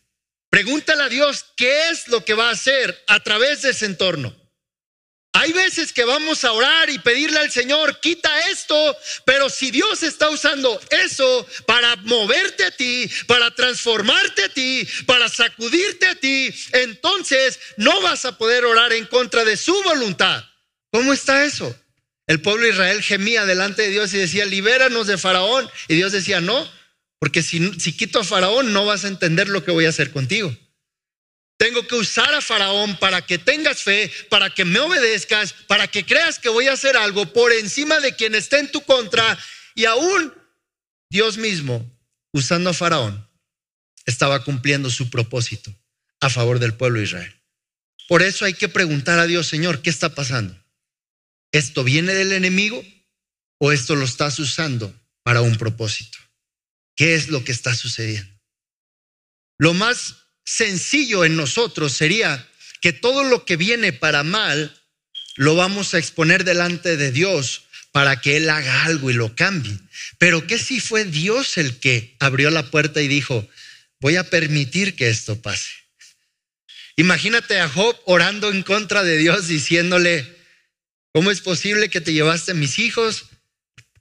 Pregúntale 0.52 1.04
a 1.04 1.10
Dios 1.10 1.46
qué 1.58 1.90
es 1.90 2.08
lo 2.10 2.24
que 2.24 2.36
va 2.36 2.50
a 2.50 2.54
hacer 2.54 3.04
a 3.08 3.20
través 3.22 3.64
de 3.64 3.72
ese 3.72 3.88
entorno. 3.88 4.36
Hay 5.34 5.52
veces 5.52 5.92
que 5.92 6.06
vamos 6.06 6.46
a 6.46 6.54
orar 6.54 6.90
y 6.90 7.00
pedirle 7.00 7.40
al 7.40 7.52
Señor, 7.52 8.00
quita 8.00 8.50
esto, 8.50 8.98
pero 9.26 9.50
si 9.50 9.70
Dios 9.70 10.02
está 10.02 10.30
usando 10.30 10.80
eso 10.92 11.46
para 11.66 11.98
moverte 11.98 12.64
a 12.64 12.72
ti, 12.72 13.10
para 13.28 13.54
transformarte 13.54 14.46
a 14.46 14.50
ti, 14.50 14.88
para 15.06 15.28
sacudirte 15.28 16.08
a 16.08 16.16
ti, 16.16 16.54
entonces 16.72 17.60
no 17.76 18.02
vas 18.02 18.24
a 18.24 18.38
poder 18.38 18.64
orar 18.64 18.94
en 18.94 19.06
contra 19.08 19.44
de 19.44 19.58
su 19.58 19.74
voluntad. 19.84 20.42
¿Cómo 20.90 21.12
está 21.12 21.44
eso? 21.44 21.76
El 22.28 22.42
pueblo 22.42 22.64
de 22.64 22.72
Israel 22.72 23.02
gemía 23.04 23.46
delante 23.46 23.84
de 23.84 23.90
Dios 23.90 24.14
y 24.14 24.18
decía, 24.18 24.46
libéranos 24.46 25.08
de 25.08 25.18
Faraón. 25.18 25.70
Y 25.88 25.96
Dios 25.96 26.12
decía, 26.12 26.42
no, 26.42 26.68
porque 27.20 27.44
si, 27.44 27.80
si 27.80 27.94
quito 27.94 28.20
a 28.20 28.24
Faraón 28.24 28.74
no 28.74 28.86
vas 28.86 29.06
a 29.06 29.08
entender 29.08 29.48
lo 29.48 29.64
que 29.64 29.72
voy 29.72 29.86
a 29.86 29.90
hacer 29.90 30.12
contigo. 30.12 30.56
Tengo 31.58 31.88
que 31.88 31.96
usar 31.96 32.34
a 32.34 32.42
Faraón 32.42 32.98
para 32.98 33.26
que 33.26 33.38
tengas 33.38 33.82
fe, 33.84 34.12
para 34.30 34.50
que 34.50 34.66
me 34.66 34.80
obedezcas, 34.80 35.54
para 35.68 35.88
que 35.88 36.06
creas 36.06 36.38
que 36.38 36.50
voy 36.50 36.68
a 36.68 36.74
hacer 36.74 36.98
algo 36.98 37.32
por 37.32 37.54
encima 37.54 38.00
de 38.00 38.16
quien 38.16 38.36
esté 38.36 38.60
en 38.60 38.72
tu 38.72 38.82
contra. 38.82 39.38
Y 39.74 39.86
aún 39.86 40.34
Dios 41.10 41.38
mismo, 41.38 41.90
usando 42.34 42.72
a 42.72 42.74
Faraón, 42.74 43.26
estaba 44.06 44.44
cumpliendo 44.44 44.90
su 44.90 45.10
propósito 45.10 45.74
a 46.20 46.30
favor 46.30 46.60
del 46.60 46.74
pueblo 46.74 47.00
de 47.00 47.06
Israel. 47.06 47.42
Por 48.08 48.22
eso 48.22 48.46
hay 48.46 48.54
que 48.54 48.68
preguntar 48.68 49.20
a 49.20 49.26
Dios, 49.26 49.48
Señor, 49.48 49.82
¿qué 49.82 49.90
está 49.90 50.14
pasando? 50.14 50.62
¿Esto 51.56 51.86
viene 51.86 52.14
del 52.14 52.34
enemigo 52.34 52.84
o 53.60 53.72
esto 53.72 53.96
lo 53.96 54.04
estás 54.04 54.40
usando 54.40 54.94
para 55.24 55.40
un 55.40 55.56
propósito? 55.56 56.18
¿Qué 56.98 57.16
es 57.16 57.30
lo 57.30 57.46
que 57.46 57.54
está 57.54 57.74
sucediendo? 57.74 58.30
Lo 59.58 59.74
más 59.74 60.18
sencillo 60.44 61.24
en 61.24 61.38
nosotros 61.38 61.94
sería 61.94 62.46
que 62.82 62.92
todo 62.92 63.24
lo 63.24 63.46
que 63.46 63.56
viene 63.56 63.94
para 63.94 64.24
mal 64.24 64.78
lo 65.38 65.56
vamos 65.56 65.94
a 65.94 65.98
exponer 65.98 66.44
delante 66.44 66.98
de 66.98 67.14
Dios 67.14 67.64
para 67.94 68.20
que 68.20 68.36
Él 68.36 68.50
haga 68.50 68.84
algo 68.84 69.10
y 69.10 69.14
lo 69.14 69.34
cambie. 69.34 69.80
Pero 70.18 70.48
¿qué 70.48 70.60
si 70.60 70.82
fue 70.82 71.06
Dios 71.06 71.58
el 71.58 71.80
que 71.80 72.18
abrió 72.20 72.50
la 72.50 72.70
puerta 72.70 73.02
y 73.02 73.08
dijo, 73.08 73.48
voy 74.02 74.18
a 74.18 74.30
permitir 74.30 74.98
que 74.98 75.08
esto 75.08 75.42
pase? 75.42 75.72
Imagínate 76.98 77.62
a 77.62 77.70
Job 77.70 77.98
orando 78.04 78.52
en 78.52 78.62
contra 78.62 79.04
de 79.04 79.16
Dios 79.16 79.48
diciéndole, 79.48 80.35
¿Cómo 81.16 81.32
es 81.32 81.40
posible 81.40 81.90
que 81.90 82.02
te 82.02 82.12
llevaste 82.12 82.52
a 82.52 82.56
mis 82.56 82.78
hijos? 82.78 83.28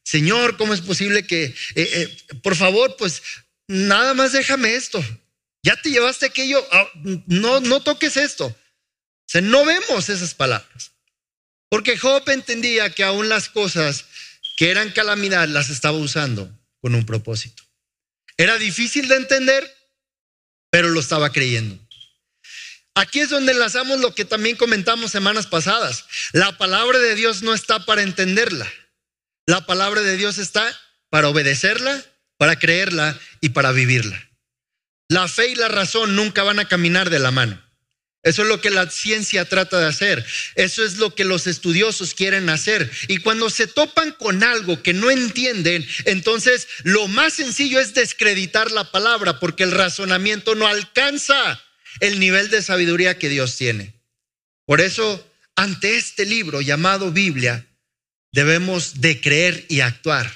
Señor, 0.02 0.56
¿cómo 0.56 0.74
es 0.74 0.80
posible 0.80 1.24
que, 1.24 1.44
eh, 1.44 1.54
eh, 1.76 2.16
por 2.42 2.56
favor, 2.56 2.96
pues 2.96 3.22
nada 3.68 4.14
más 4.14 4.32
déjame 4.32 4.74
esto? 4.74 5.00
Ya 5.62 5.80
te 5.80 5.90
llevaste 5.90 6.26
aquello, 6.26 6.60
ah, 6.72 6.88
no, 7.26 7.60
no 7.60 7.80
toques 7.84 8.16
esto. 8.16 8.46
O 8.46 8.56
sea, 9.28 9.42
no 9.42 9.64
vemos 9.64 10.08
esas 10.08 10.34
palabras. 10.34 10.90
Porque 11.68 11.96
Job 11.96 12.28
entendía 12.30 12.90
que 12.90 13.04
aún 13.04 13.28
las 13.28 13.48
cosas 13.48 14.06
que 14.56 14.72
eran 14.72 14.90
calamidad 14.90 15.46
las 15.46 15.70
estaba 15.70 15.96
usando 15.96 16.50
con 16.80 16.96
un 16.96 17.06
propósito. 17.06 17.62
Era 18.36 18.58
difícil 18.58 19.06
de 19.06 19.18
entender, 19.18 19.72
pero 20.68 20.90
lo 20.90 20.98
estaba 20.98 21.30
creyendo. 21.30 21.78
Aquí 22.94 23.20
es 23.20 23.30
donde 23.30 23.52
enlazamos 23.52 24.00
lo 24.00 24.14
que 24.14 24.24
también 24.24 24.56
comentamos 24.56 25.10
semanas 25.10 25.46
pasadas. 25.46 26.04
La 26.32 26.56
palabra 26.56 26.98
de 26.98 27.14
Dios 27.16 27.42
no 27.42 27.52
está 27.52 27.84
para 27.84 28.02
entenderla. 28.02 28.70
La 29.46 29.66
palabra 29.66 30.00
de 30.00 30.16
Dios 30.16 30.38
está 30.38 30.64
para 31.10 31.28
obedecerla, 31.28 32.02
para 32.36 32.58
creerla 32.58 33.18
y 33.40 33.50
para 33.50 33.72
vivirla. 33.72 34.30
La 35.08 35.28
fe 35.28 35.48
y 35.48 35.54
la 35.54 35.68
razón 35.68 36.16
nunca 36.16 36.44
van 36.44 36.60
a 36.60 36.68
caminar 36.68 37.10
de 37.10 37.18
la 37.18 37.30
mano. 37.30 37.60
Eso 38.22 38.42
es 38.42 38.48
lo 38.48 38.60
que 38.60 38.70
la 38.70 38.88
ciencia 38.88 39.44
trata 39.44 39.78
de 39.78 39.86
hacer. 39.86 40.24
Eso 40.54 40.82
es 40.82 40.96
lo 40.96 41.14
que 41.14 41.24
los 41.24 41.46
estudiosos 41.46 42.14
quieren 42.14 42.48
hacer. 42.48 42.90
Y 43.08 43.18
cuando 43.18 43.50
se 43.50 43.66
topan 43.66 44.12
con 44.12 44.42
algo 44.42 44.82
que 44.82 44.94
no 44.94 45.10
entienden, 45.10 45.86
entonces 46.06 46.66
lo 46.84 47.06
más 47.06 47.34
sencillo 47.34 47.80
es 47.80 47.92
descreditar 47.92 48.70
la 48.70 48.90
palabra 48.90 49.40
porque 49.40 49.64
el 49.64 49.72
razonamiento 49.72 50.54
no 50.54 50.66
alcanza. 50.66 51.62
El 52.00 52.20
nivel 52.20 52.50
de 52.50 52.62
sabiduría 52.62 53.18
que 53.18 53.28
Dios 53.28 53.56
tiene. 53.56 53.94
Por 54.66 54.80
eso, 54.80 55.30
ante 55.56 55.96
este 55.96 56.24
libro 56.24 56.60
llamado 56.60 57.12
Biblia, 57.12 57.66
debemos 58.32 59.00
de 59.00 59.20
creer 59.20 59.66
y 59.68 59.80
actuar, 59.80 60.30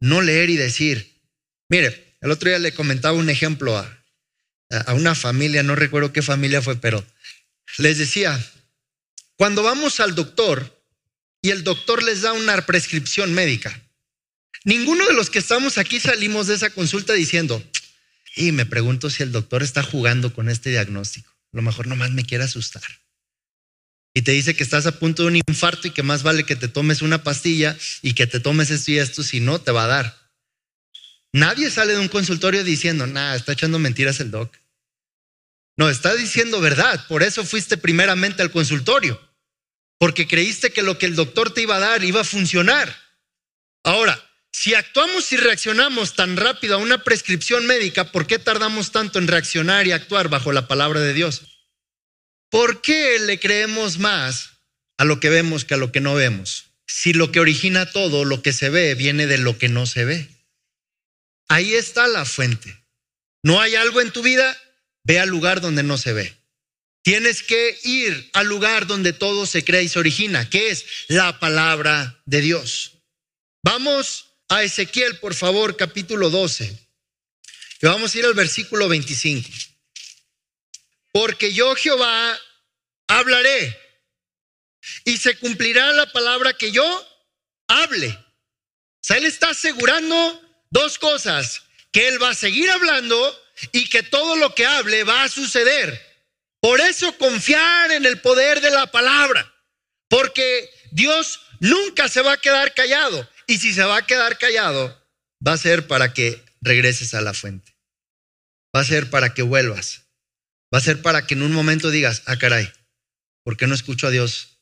no 0.00 0.22
leer 0.22 0.50
y 0.50 0.56
decir. 0.56 1.20
Mire, 1.68 2.16
el 2.20 2.30
otro 2.30 2.48
día 2.48 2.58
le 2.58 2.72
comentaba 2.72 3.16
un 3.16 3.28
ejemplo 3.28 3.76
a, 3.76 4.04
a 4.86 4.94
una 4.94 5.14
familia, 5.14 5.62
no 5.62 5.74
recuerdo 5.74 6.12
qué 6.12 6.22
familia 6.22 6.62
fue, 6.62 6.76
pero 6.76 7.04
les 7.78 7.98
decía, 7.98 8.42
cuando 9.36 9.62
vamos 9.62 10.00
al 10.00 10.14
doctor 10.14 10.82
y 11.42 11.50
el 11.50 11.64
doctor 11.64 12.02
les 12.02 12.22
da 12.22 12.32
una 12.32 12.64
prescripción 12.64 13.34
médica, 13.34 13.82
ninguno 14.64 15.06
de 15.06 15.14
los 15.14 15.30
que 15.30 15.40
estamos 15.40 15.78
aquí 15.78 16.00
salimos 16.00 16.46
de 16.46 16.54
esa 16.54 16.70
consulta 16.70 17.12
diciendo, 17.12 17.62
y 18.36 18.52
me 18.52 18.66
pregunto 18.66 19.10
si 19.10 19.22
el 19.22 19.32
doctor 19.32 19.62
está 19.62 19.82
jugando 19.82 20.32
con 20.32 20.48
este 20.48 20.70
diagnóstico, 20.70 21.30
a 21.30 21.56
lo 21.56 21.62
mejor 21.62 21.86
nomás 21.86 22.10
me 22.10 22.24
quiere 22.24 22.44
asustar. 22.44 22.82
Y 24.14 24.22
te 24.22 24.32
dice 24.32 24.54
que 24.54 24.62
estás 24.62 24.86
a 24.86 24.98
punto 24.98 25.22
de 25.22 25.28
un 25.28 25.36
infarto 25.36 25.88
y 25.88 25.90
que 25.90 26.02
más 26.02 26.22
vale 26.22 26.44
que 26.44 26.56
te 26.56 26.68
tomes 26.68 27.00
una 27.00 27.22
pastilla 27.22 27.76
y 28.02 28.12
que 28.14 28.26
te 28.26 28.40
tomes 28.40 28.70
esto 28.70 28.90
y 28.90 28.98
esto, 28.98 29.22
si 29.22 29.40
no, 29.40 29.60
te 29.60 29.72
va 29.72 29.84
a 29.84 29.88
dar. 29.88 30.30
Nadie 31.32 31.70
sale 31.70 31.94
de 31.94 31.98
un 31.98 32.08
consultorio 32.08 32.62
diciendo, 32.62 33.06
nada, 33.06 33.34
está 33.34 33.52
echando 33.52 33.78
mentiras 33.78 34.20
el 34.20 34.30
doc. 34.30 34.54
No, 35.78 35.88
está 35.88 36.14
diciendo 36.14 36.60
verdad. 36.60 37.06
Por 37.08 37.22
eso 37.22 37.44
fuiste 37.44 37.78
primeramente 37.78 38.42
al 38.42 38.50
consultorio. 38.50 39.18
Porque 39.98 40.26
creíste 40.26 40.72
que 40.72 40.82
lo 40.82 40.98
que 40.98 41.06
el 41.06 41.14
doctor 41.14 41.54
te 41.54 41.62
iba 41.62 41.76
a 41.76 41.80
dar 41.80 42.04
iba 42.04 42.20
a 42.20 42.24
funcionar. 42.24 42.94
Ahora, 43.82 44.20
si 44.52 44.74
actuamos 44.74 45.32
y 45.32 45.38
reaccionamos 45.38 46.14
tan 46.14 46.36
rápido 46.36 46.74
a 46.74 46.78
una 46.78 47.02
prescripción 47.02 47.66
médica, 47.66 48.12
¿por 48.12 48.26
qué 48.26 48.38
tardamos 48.38 48.92
tanto 48.92 49.18
en 49.18 49.26
reaccionar 49.26 49.86
y 49.86 49.92
actuar 49.92 50.28
bajo 50.28 50.52
la 50.52 50.68
palabra 50.68 51.00
de 51.00 51.14
Dios? 51.14 51.42
¿Por 52.50 52.82
qué 52.82 53.18
le 53.18 53.40
creemos 53.40 53.98
más 53.98 54.50
a 54.98 55.04
lo 55.04 55.20
que 55.20 55.30
vemos 55.30 55.64
que 55.64 55.74
a 55.74 55.78
lo 55.78 55.90
que 55.90 56.00
no 56.00 56.14
vemos? 56.14 56.66
Si 56.86 57.14
lo 57.14 57.32
que 57.32 57.40
origina 57.40 57.90
todo, 57.90 58.26
lo 58.26 58.42
que 58.42 58.52
se 58.52 58.68
ve, 58.68 58.94
viene 58.94 59.26
de 59.26 59.38
lo 59.38 59.56
que 59.56 59.70
no 59.70 59.86
se 59.86 60.04
ve. 60.04 60.28
Ahí 61.48 61.72
está 61.72 62.06
la 62.06 62.26
fuente. 62.26 62.76
No 63.42 63.60
hay 63.60 63.74
algo 63.74 64.02
en 64.02 64.10
tu 64.10 64.22
vida, 64.22 64.56
ve 65.02 65.18
al 65.18 65.30
lugar 65.30 65.62
donde 65.62 65.82
no 65.82 65.96
se 65.96 66.12
ve. 66.12 66.36
Tienes 67.02 67.42
que 67.42 67.78
ir 67.84 68.30
al 68.34 68.46
lugar 68.46 68.86
donde 68.86 69.14
todo 69.14 69.46
se 69.46 69.64
crea 69.64 69.82
y 69.82 69.88
se 69.88 69.98
origina, 69.98 70.48
que 70.48 70.70
es 70.70 70.84
la 71.08 71.40
palabra 71.40 72.22
de 72.26 72.42
Dios. 72.42 72.98
Vamos 73.64 74.31
a 74.54 74.62
Ezequiel, 74.62 75.18
por 75.18 75.34
favor, 75.34 75.76
capítulo 75.76 76.28
12. 76.28 76.64
Y 77.80 77.86
vamos 77.86 78.14
a 78.14 78.18
ir 78.18 78.26
al 78.26 78.34
versículo 78.34 78.86
25. 78.86 79.48
Porque 81.10 81.54
yo, 81.54 81.74
Jehová, 81.74 82.38
hablaré 83.08 83.78
y 85.04 85.16
se 85.16 85.36
cumplirá 85.38 85.92
la 85.92 86.12
palabra 86.12 86.52
que 86.52 86.70
yo 86.70 86.84
hable. 87.66 88.08
O 88.08 89.00
sea, 89.00 89.16
él 89.16 89.24
está 89.24 89.50
asegurando 89.50 90.42
dos 90.70 90.98
cosas, 90.98 91.62
que 91.90 92.08
él 92.08 92.22
va 92.22 92.30
a 92.30 92.34
seguir 92.34 92.70
hablando 92.70 93.42
y 93.72 93.88
que 93.88 94.02
todo 94.02 94.36
lo 94.36 94.54
que 94.54 94.66
hable 94.66 95.04
va 95.04 95.24
a 95.24 95.28
suceder. 95.30 95.98
Por 96.60 96.80
eso 96.80 97.16
confiar 97.16 97.90
en 97.90 98.04
el 98.04 98.20
poder 98.20 98.60
de 98.60 98.70
la 98.70 98.90
palabra, 98.90 99.50
porque 100.08 100.70
Dios 100.90 101.40
nunca 101.58 102.08
se 102.08 102.20
va 102.20 102.32
a 102.32 102.40
quedar 102.40 102.74
callado. 102.74 103.28
Y 103.46 103.58
si 103.58 103.72
se 103.72 103.82
va 103.82 103.98
a 103.98 104.06
quedar 104.06 104.38
callado, 104.38 105.02
va 105.46 105.52
a 105.52 105.58
ser 105.58 105.86
para 105.86 106.12
que 106.12 106.44
regreses 106.60 107.14
a 107.14 107.20
la 107.20 107.34
fuente. 107.34 107.74
Va 108.74 108.80
a 108.80 108.84
ser 108.84 109.10
para 109.10 109.34
que 109.34 109.42
vuelvas. 109.42 110.02
Va 110.74 110.78
a 110.78 110.82
ser 110.82 111.02
para 111.02 111.26
que 111.26 111.34
en 111.34 111.42
un 111.42 111.52
momento 111.52 111.90
digas, 111.90 112.22
ah, 112.26 112.38
caray, 112.38 112.72
¿por 113.44 113.56
qué 113.56 113.66
no 113.66 113.74
escucho 113.74 114.06
a 114.06 114.10
Dios? 114.10 114.58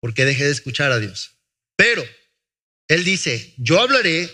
¿Por 0.00 0.14
qué 0.14 0.24
dejé 0.24 0.44
de 0.44 0.52
escuchar 0.52 0.92
a 0.92 0.98
Dios? 0.98 1.36
Pero 1.76 2.04
Él 2.88 3.04
dice, 3.04 3.54
yo 3.56 3.80
hablaré 3.80 4.30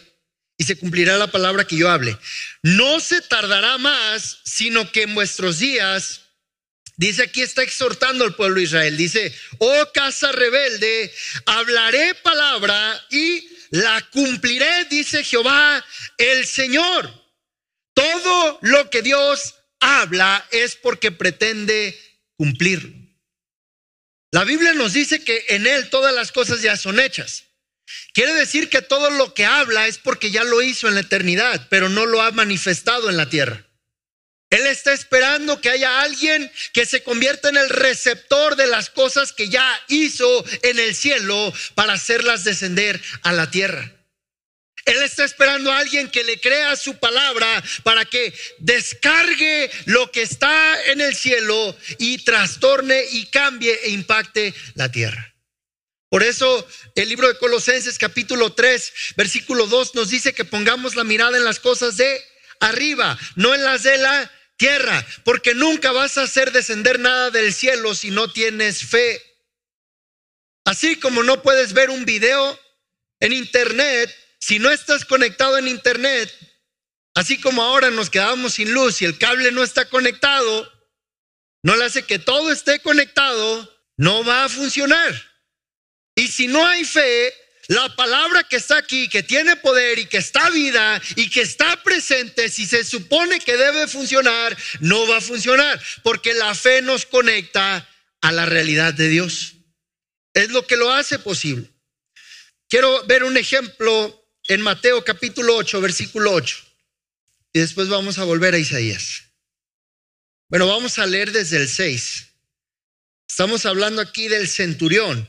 y 0.59 0.65
se 0.65 0.77
cumplirá 0.77 1.17
la 1.17 1.29
palabra 1.29 1.67
que 1.67 1.77
yo 1.77 1.89
hable. 1.89 2.19
No 2.63 3.01
se 3.01 3.23
tardará 3.23 3.79
más, 3.79 4.41
sino 4.45 4.91
que 4.91 5.03
en 5.03 5.15
vuestros 5.15 5.61
días, 5.61 6.28
dice 6.99 7.23
aquí 7.23 7.41
está 7.41 7.63
exhortando 7.63 8.25
al 8.25 8.35
pueblo 8.35 8.57
de 8.57 8.65
Israel, 8.65 8.97
dice, 8.97 9.35
oh 9.59 9.91
casa 9.95 10.31
rebelde, 10.33 11.11
hablaré 11.47 12.15
palabra 12.17 13.07
y 13.11 13.49
la 13.71 14.07
cumpliré, 14.11 14.85
dice 14.91 15.25
Jehová 15.25 15.83
el 16.19 16.45
Señor. 16.45 17.11
Todo 17.95 18.59
lo 18.63 18.91
que 18.91 19.03
Dios 19.03 19.55
habla 19.81 20.47
es 20.51 20.77
porque 20.77 21.11
pretende 21.11 21.99
cumplirlo. 22.37 22.95
La 24.31 24.45
Biblia 24.45 24.75
nos 24.75 24.93
dice 24.93 25.25
que 25.25 25.47
en 25.49 25.67
Él 25.67 25.89
todas 25.91 26.15
las 26.15 26.33
cosas 26.33 26.63
ya 26.63 26.77
son 26.77 27.01
hechas. 27.01 27.45
Quiere 28.13 28.35
decir 28.35 28.69
que 28.69 28.83
todo 28.83 29.11
lo 29.11 29.35
que 29.35 29.47
habla 29.47 29.87
es 29.87 29.99
porque 29.99 30.31
ya 30.31 30.45
lo 30.45 30.63
hizo 30.63 30.89
en 30.89 30.95
la 30.95 31.01
eternidad, 31.01 31.67
pero 31.71 31.89
no 31.89 32.07
lo 32.07 32.23
ha 32.23 32.31
manifestado 32.33 33.09
en 33.09 33.17
la 33.17 33.31
tierra. 33.31 33.68
Él 34.51 34.67
está 34.67 34.95
esperando 34.95 35.61
que 35.61 35.69
haya 35.69 36.01
alguien 36.01 36.51
que 36.73 36.87
se 36.87 37.03
convierta 37.03 37.51
en 37.51 37.59
el 37.59 37.69
receptor 37.69 38.57
de 38.57 38.67
las 38.67 38.89
cosas 38.89 39.33
que 39.33 39.49
ya 39.49 39.79
hizo 39.89 40.45
en 40.63 40.79
el 40.79 40.95
cielo 40.95 41.53
para 41.75 41.95
hacerlas 41.95 42.45
descender 42.45 43.01
a 43.23 43.33
la 43.33 43.51
tierra. 43.51 43.93
Él 44.87 45.03
está 45.03 45.25
esperando 45.25 45.71
a 45.71 45.79
alguien 45.79 46.09
que 46.09 46.25
le 46.25 46.41
crea 46.41 46.75
su 46.77 46.99
palabra 46.99 47.63
para 47.83 48.07
que 48.07 48.33
descargue 48.57 49.71
lo 49.85 50.11
que 50.11 50.23
está 50.23 50.83
en 50.87 51.03
el 51.03 51.15
cielo 51.15 51.77
y 51.99 52.25
trastorne 52.25 53.05
y 53.11 53.27
cambie 53.27 53.79
e 53.85 53.91
impacte 53.91 54.55
la 54.77 54.91
tierra. 54.91 55.35
Por 56.09 56.23
eso 56.23 56.67
el 56.95 57.11
libro 57.11 57.29
de 57.29 57.37
Colosenses 57.37 57.99
capítulo 57.99 58.55
3, 58.55 58.93
versículo 59.15 59.67
2 59.67 59.95
nos 59.95 60.09
dice 60.09 60.33
que 60.33 60.47
pongamos 60.47 60.95
la 60.97 61.05
mirada 61.05 61.37
en 61.37 61.45
las 61.45 61.61
cosas 61.61 61.99
de 61.99 62.25
arriba, 62.61 63.19
no 63.37 63.55
en 63.55 63.63
las 63.63 63.83
de 63.83 63.99
la 63.99 64.33
tierra, 64.59 65.07
porque 65.25 65.55
nunca 65.55 65.93
vas 65.93 66.19
a 66.19 66.25
hacer 66.25 66.53
descender 66.53 67.01
nada 67.01 67.31
del 67.31 67.55
cielo 67.55 67.95
si 67.95 68.11
no 68.11 68.31
tienes 68.31 68.85
fe. 68.85 69.23
Así 70.67 70.97
como 70.97 71.23
no 71.23 71.43
puedes 71.43 71.73
ver 71.73 71.89
un 71.89 72.05
video 72.05 72.61
en 73.21 73.33
internet 73.33 74.15
si 74.39 74.59
no 74.59 74.71
estás 74.71 75.05
conectado 75.05 75.59
en 75.59 75.67
internet, 75.67 76.33
así 77.15 77.41
como 77.41 77.63
ahora 77.63 77.91
nos 77.91 78.11
quedamos 78.11 78.55
sin 78.55 78.73
luz 78.73 79.03
y 79.03 79.05
el 79.05 79.19
cable 79.19 79.51
no 79.51 79.65
está 79.65 79.89
conectado, 79.89 80.71
no 81.63 81.77
le 81.77 81.85
hace 81.85 82.05
que 82.05 82.19
todo 82.19 82.53
esté 82.53 82.81
conectado, 82.81 83.69
no 83.97 84.25
va 84.25 84.45
a 84.45 84.49
funcionar. 84.49 85.13
Y 86.15 86.29
si 86.29 86.47
no 86.47 86.67
hay 86.67 86.85
fe, 86.85 87.35
la 87.69 87.95
palabra 87.95 88.45
que 88.45 88.57
está 88.57 88.79
aquí, 88.79 89.09
que 89.11 89.23
tiene 89.23 89.55
poder 89.57 89.99
y 89.99 90.07
que 90.07 90.17
está 90.17 90.49
vida 90.49 91.01
y 91.17 91.29
que 91.29 91.43
está 91.43 91.83
presente, 91.83 92.49
si 92.49 92.67
se 92.67 92.83
supone 92.83 93.39
que 93.41 93.59
debe 93.59 93.87
funcionar, 93.87 94.57
no 94.81 95.07
va 95.07 95.19
a 95.19 95.21
funcionar, 95.21 95.81
porque 96.03 96.33
la 96.33 96.55
fe 96.55 96.81
nos 96.81 97.05
conecta 97.05 97.87
a 98.23 98.33
la 98.33 98.47
realidad 98.47 98.95
de 98.95 99.09
Dios. 99.11 99.53
Es 100.33 100.51
lo 100.51 100.67
que 100.67 100.77
lo 100.77 100.91
hace 100.91 101.19
posible. 101.19 101.71
Quiero 102.69 103.05
ver 103.05 103.23
un 103.23 103.37
ejemplo 103.37 104.27
en 104.45 104.63
Mateo 104.63 105.05
capítulo 105.05 105.55
8, 105.57 105.83
versículo 105.83 106.33
8. 106.33 106.57
Y 107.53 107.61
después 107.61 107.89
vamos 107.89 108.17
a 108.19 108.25
volver 108.25 108.55
a 108.55 108.59
Isaías. 108.59 109.25
Bueno, 110.49 110.67
vamos 110.67 110.99
a 110.99 111.05
leer 111.05 111.33
desde 111.33 111.59
el 111.59 111.69
6. 111.69 112.29
Estamos 113.29 113.67
hablando 113.67 114.01
aquí 114.01 114.29
del 114.29 114.49
centurión 114.49 115.29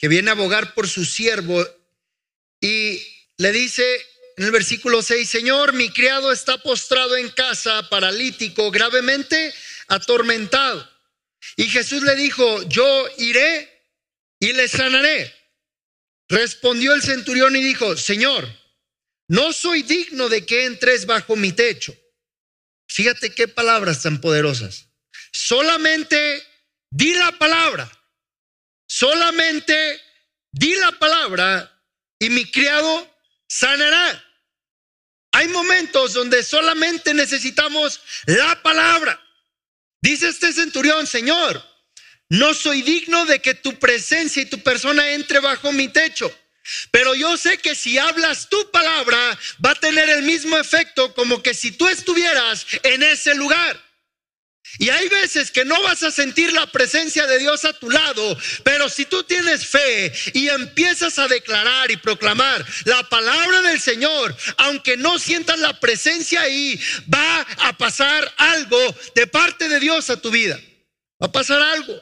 que 0.00 0.08
viene 0.08 0.30
a 0.30 0.32
abogar 0.32 0.72
por 0.72 0.88
su 0.88 1.04
siervo 1.04 1.62
y 2.58 3.06
le 3.36 3.52
dice 3.52 3.84
en 4.38 4.44
el 4.44 4.50
versículo 4.50 5.02
6, 5.02 5.28
Señor, 5.28 5.74
mi 5.74 5.90
criado 5.90 6.32
está 6.32 6.56
postrado 6.56 7.18
en 7.18 7.28
casa, 7.28 7.86
paralítico, 7.90 8.70
gravemente 8.70 9.52
atormentado. 9.88 10.88
Y 11.56 11.68
Jesús 11.68 12.02
le 12.02 12.16
dijo, 12.16 12.62
yo 12.62 13.06
iré 13.18 13.68
y 14.38 14.54
le 14.54 14.66
sanaré. 14.68 15.34
Respondió 16.30 16.94
el 16.94 17.02
centurión 17.02 17.54
y 17.54 17.60
dijo, 17.60 17.94
Señor, 17.98 18.48
no 19.28 19.52
soy 19.52 19.82
digno 19.82 20.30
de 20.30 20.46
que 20.46 20.64
entres 20.64 21.04
bajo 21.04 21.36
mi 21.36 21.52
techo. 21.52 21.94
Fíjate 22.88 23.34
qué 23.34 23.48
palabras 23.48 24.02
tan 24.02 24.22
poderosas. 24.22 24.86
Solamente 25.30 26.42
di 26.88 27.12
la 27.12 27.38
palabra 27.38 27.99
Solamente 29.00 29.98
di 30.52 30.74
la 30.74 30.92
palabra 30.92 31.82
y 32.18 32.28
mi 32.28 32.44
criado 32.44 33.10
sanará. 33.48 34.22
Hay 35.32 35.48
momentos 35.48 36.12
donde 36.12 36.42
solamente 36.42 37.14
necesitamos 37.14 38.02
la 38.26 38.62
palabra. 38.62 39.18
Dice 40.02 40.28
este 40.28 40.52
centurión, 40.52 41.06
Señor, 41.06 41.64
no 42.28 42.52
soy 42.52 42.82
digno 42.82 43.24
de 43.24 43.40
que 43.40 43.54
tu 43.54 43.78
presencia 43.78 44.42
y 44.42 44.50
tu 44.50 44.62
persona 44.62 45.12
entre 45.12 45.40
bajo 45.40 45.72
mi 45.72 45.88
techo. 45.88 46.30
Pero 46.90 47.14
yo 47.14 47.38
sé 47.38 47.56
que 47.56 47.74
si 47.74 47.96
hablas 47.96 48.50
tu 48.50 48.70
palabra 48.70 49.38
va 49.64 49.70
a 49.70 49.80
tener 49.80 50.10
el 50.10 50.24
mismo 50.24 50.58
efecto 50.58 51.14
como 51.14 51.42
que 51.42 51.54
si 51.54 51.72
tú 51.72 51.88
estuvieras 51.88 52.66
en 52.82 53.02
ese 53.02 53.34
lugar. 53.34 53.82
Y 54.78 54.88
hay 54.90 55.08
veces 55.08 55.50
que 55.50 55.64
no 55.64 55.80
vas 55.82 56.02
a 56.02 56.10
sentir 56.10 56.52
la 56.52 56.66
presencia 56.70 57.26
de 57.26 57.38
Dios 57.38 57.64
a 57.64 57.72
tu 57.72 57.90
lado, 57.90 58.38
pero 58.62 58.88
si 58.88 59.04
tú 59.04 59.22
tienes 59.24 59.66
fe 59.66 60.12
y 60.32 60.48
empiezas 60.48 61.18
a 61.18 61.28
declarar 61.28 61.90
y 61.90 61.96
proclamar 61.96 62.64
la 62.84 63.02
palabra 63.08 63.62
del 63.62 63.80
Señor, 63.80 64.36
aunque 64.58 64.96
no 64.96 65.18
sientas 65.18 65.58
la 65.58 65.80
presencia 65.80 66.42
ahí, 66.42 66.80
va 67.12 67.40
a 67.40 67.76
pasar 67.76 68.32
algo 68.36 68.78
de 69.14 69.26
parte 69.26 69.68
de 69.68 69.80
Dios 69.80 70.08
a 70.10 70.20
tu 70.20 70.30
vida. 70.30 70.60
Va 71.22 71.26
a 71.26 71.32
pasar 71.32 71.60
algo, 71.60 72.00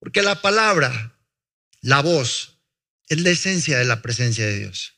porque 0.00 0.22
la 0.22 0.40
palabra, 0.40 1.18
la 1.82 2.00
voz, 2.00 2.58
es 3.08 3.20
la 3.20 3.30
esencia 3.30 3.78
de 3.78 3.84
la 3.84 4.02
presencia 4.02 4.46
de 4.46 4.58
Dios. 4.58 4.94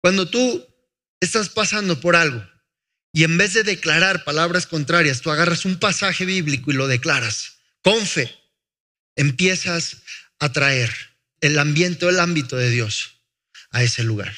Cuando 0.00 0.28
tú 0.28 0.66
estás 1.20 1.48
pasando 1.48 2.00
por 2.00 2.16
algo, 2.16 2.44
y 3.12 3.24
en 3.24 3.36
vez 3.36 3.52
de 3.52 3.62
declarar 3.62 4.24
palabras 4.24 4.66
contrarias, 4.66 5.20
tú 5.20 5.30
agarras 5.30 5.64
un 5.64 5.78
pasaje 5.78 6.24
bíblico 6.24 6.70
y 6.70 6.74
lo 6.74 6.88
declaras 6.88 7.58
con 7.82 8.06
fe. 8.06 8.34
Empiezas 9.16 9.98
a 10.38 10.50
traer 10.52 10.90
el 11.40 11.58
ambiente 11.58 12.06
o 12.06 12.08
el 12.08 12.20
ámbito 12.20 12.56
de 12.56 12.70
Dios 12.70 13.20
a 13.70 13.82
ese 13.82 14.02
lugar. 14.02 14.34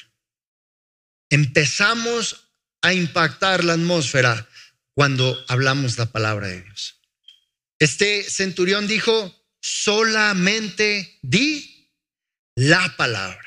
Empezamos 1.30 2.50
a 2.82 2.92
impactar 2.92 3.62
la 3.62 3.74
atmósfera 3.74 4.48
cuando 4.94 5.42
hablamos 5.48 5.96
la 5.96 6.06
palabra 6.06 6.48
de 6.48 6.62
Dios. 6.62 7.00
Este 7.78 8.22
centurión 8.24 8.86
dijo, 8.86 9.34
solamente 9.60 11.18
di 11.22 11.92
la 12.56 12.96
palabra. 12.96 13.44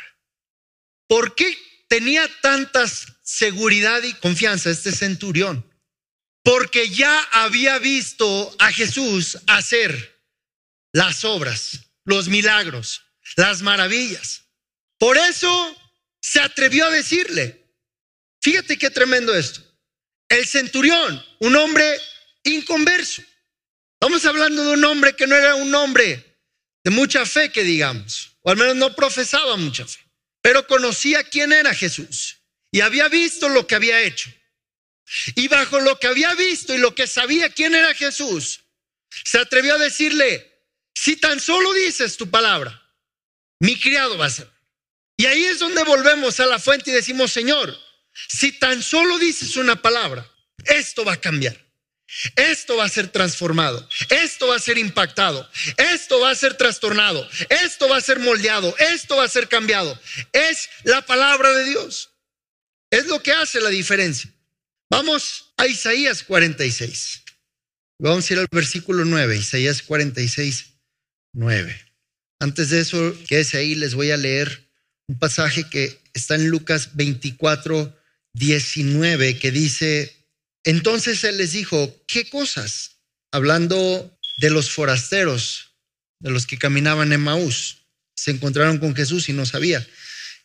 ¿Por 1.07 1.35
qué 1.35 1.66
tenía 1.87 2.27
tantas 2.41 3.07
seguridad 3.23 4.03
y 4.03 4.13
confianza 4.13 4.69
este 4.69 4.91
centurión, 4.91 5.65
porque 6.43 6.89
ya 6.89 7.19
había 7.31 7.77
visto 7.79 8.55
a 8.59 8.71
Jesús 8.71 9.37
hacer 9.47 10.23
las 10.93 11.25
obras, 11.25 11.79
los 12.05 12.29
milagros, 12.29 13.03
las 13.35 13.61
maravillas. 13.61 14.43
Por 14.97 15.17
eso 15.17 15.75
se 16.21 16.39
atrevió 16.39 16.85
a 16.85 16.91
decirle, 16.91 17.65
fíjate 18.41 18.77
qué 18.77 18.89
tremendo 18.89 19.35
esto, 19.35 19.61
el 20.29 20.45
centurión, 20.47 21.23
un 21.39 21.55
hombre 21.55 21.99
inconverso. 22.43 23.21
Estamos 23.99 24.25
hablando 24.25 24.63
de 24.63 24.73
un 24.73 24.85
hombre 24.85 25.15
que 25.15 25.27
no 25.27 25.35
era 25.35 25.55
un 25.55 25.73
hombre 25.75 26.23
de 26.83 26.91
mucha 26.91 27.25
fe, 27.25 27.51
que 27.51 27.63
digamos, 27.63 28.37
o 28.41 28.49
al 28.49 28.57
menos 28.57 28.75
no 28.75 28.95
profesaba 28.95 29.57
mucha 29.57 29.85
fe 29.85 30.06
pero 30.47 30.65
conocía 30.65 31.25
quién 31.25 31.51
era 31.51 31.73
Jesús 31.73 32.37
y 32.71 32.79
había 32.79 33.09
visto 33.09 33.49
lo 33.49 33.67
que 33.67 33.75
había 33.75 33.99
hecho. 34.03 34.31
Y 35.35 35.49
bajo 35.49 35.81
lo 35.81 35.99
que 35.99 36.07
había 36.07 36.33
visto 36.35 36.73
y 36.73 36.77
lo 36.77 36.95
que 36.95 37.05
sabía 37.05 37.49
quién 37.49 37.75
era 37.75 37.93
Jesús, 37.93 38.61
se 39.25 39.39
atrevió 39.39 39.75
a 39.75 39.77
decirle, 39.77 40.63
si 40.95 41.17
tan 41.17 41.41
solo 41.41 41.73
dices 41.73 42.15
tu 42.15 42.29
palabra, 42.29 42.81
mi 43.59 43.77
criado 43.77 44.17
va 44.17 44.27
a 44.27 44.29
ser. 44.29 44.49
Y 45.17 45.25
ahí 45.25 45.43
es 45.43 45.59
donde 45.59 45.83
volvemos 45.83 46.39
a 46.39 46.45
la 46.45 46.59
fuente 46.59 46.91
y 46.91 46.93
decimos, 46.93 47.29
Señor, 47.33 47.77
si 48.29 48.53
tan 48.53 48.81
solo 48.81 49.19
dices 49.19 49.57
una 49.57 49.81
palabra, 49.81 50.25
esto 50.63 51.03
va 51.03 51.11
a 51.11 51.19
cambiar. 51.19 51.61
Esto 52.35 52.77
va 52.77 52.85
a 52.85 52.89
ser 52.89 53.09
transformado, 53.09 53.87
esto 54.09 54.47
va 54.47 54.55
a 54.55 54.59
ser 54.59 54.77
impactado, 54.77 55.47
esto 55.77 56.19
va 56.21 56.31
a 56.31 56.35
ser 56.35 56.55
trastornado, 56.55 57.27
esto 57.49 57.89
va 57.89 57.97
a 57.97 58.01
ser 58.01 58.19
moldeado, 58.19 58.73
esto 58.77 59.17
va 59.17 59.25
a 59.25 59.29
ser 59.29 59.49
cambiado. 59.49 59.99
Es 60.31 60.69
la 60.83 61.05
palabra 61.05 61.51
de 61.51 61.65
Dios. 61.65 62.11
Es 62.89 63.07
lo 63.07 63.21
que 63.21 63.33
hace 63.33 63.59
la 63.59 63.69
diferencia. 63.69 64.33
Vamos 64.89 65.53
a 65.57 65.67
Isaías 65.67 66.23
46. 66.23 67.23
Vamos 67.99 68.29
a 68.29 68.33
ir 68.33 68.39
al 68.39 68.47
versículo 68.51 69.03
9, 69.03 69.37
Isaías 69.37 69.81
46, 69.81 70.77
9. 71.33 71.87
Antes 72.39 72.69
de 72.69 72.81
eso, 72.81 73.15
quédese 73.27 73.57
ahí, 73.57 73.75
les 73.75 73.95
voy 73.95 74.11
a 74.11 74.17
leer 74.17 74.69
un 75.07 75.17
pasaje 75.17 75.67
que 75.69 75.99
está 76.13 76.35
en 76.35 76.49
Lucas 76.49 76.95
24, 76.95 77.97
19, 78.33 79.39
que 79.39 79.51
dice, 79.51 80.16
entonces 80.67 81.23
él 81.23 81.37
les 81.37 81.53
dijo, 81.53 82.03
¿qué 82.07 82.29
cosas? 82.29 82.97
Hablando 83.31 84.19
de 84.39 84.49
los 84.49 84.69
forasteros, 84.69 85.77
de 86.19 86.29
los 86.29 86.45
que 86.45 86.57
caminaban 86.57 87.13
en 87.13 87.21
Maús, 87.21 87.85
se 88.13 88.31
encontraron 88.31 88.77
con 88.77 88.93
Jesús 88.93 89.29
y 89.29 89.33
no 89.33 89.45
sabía. 89.45 89.87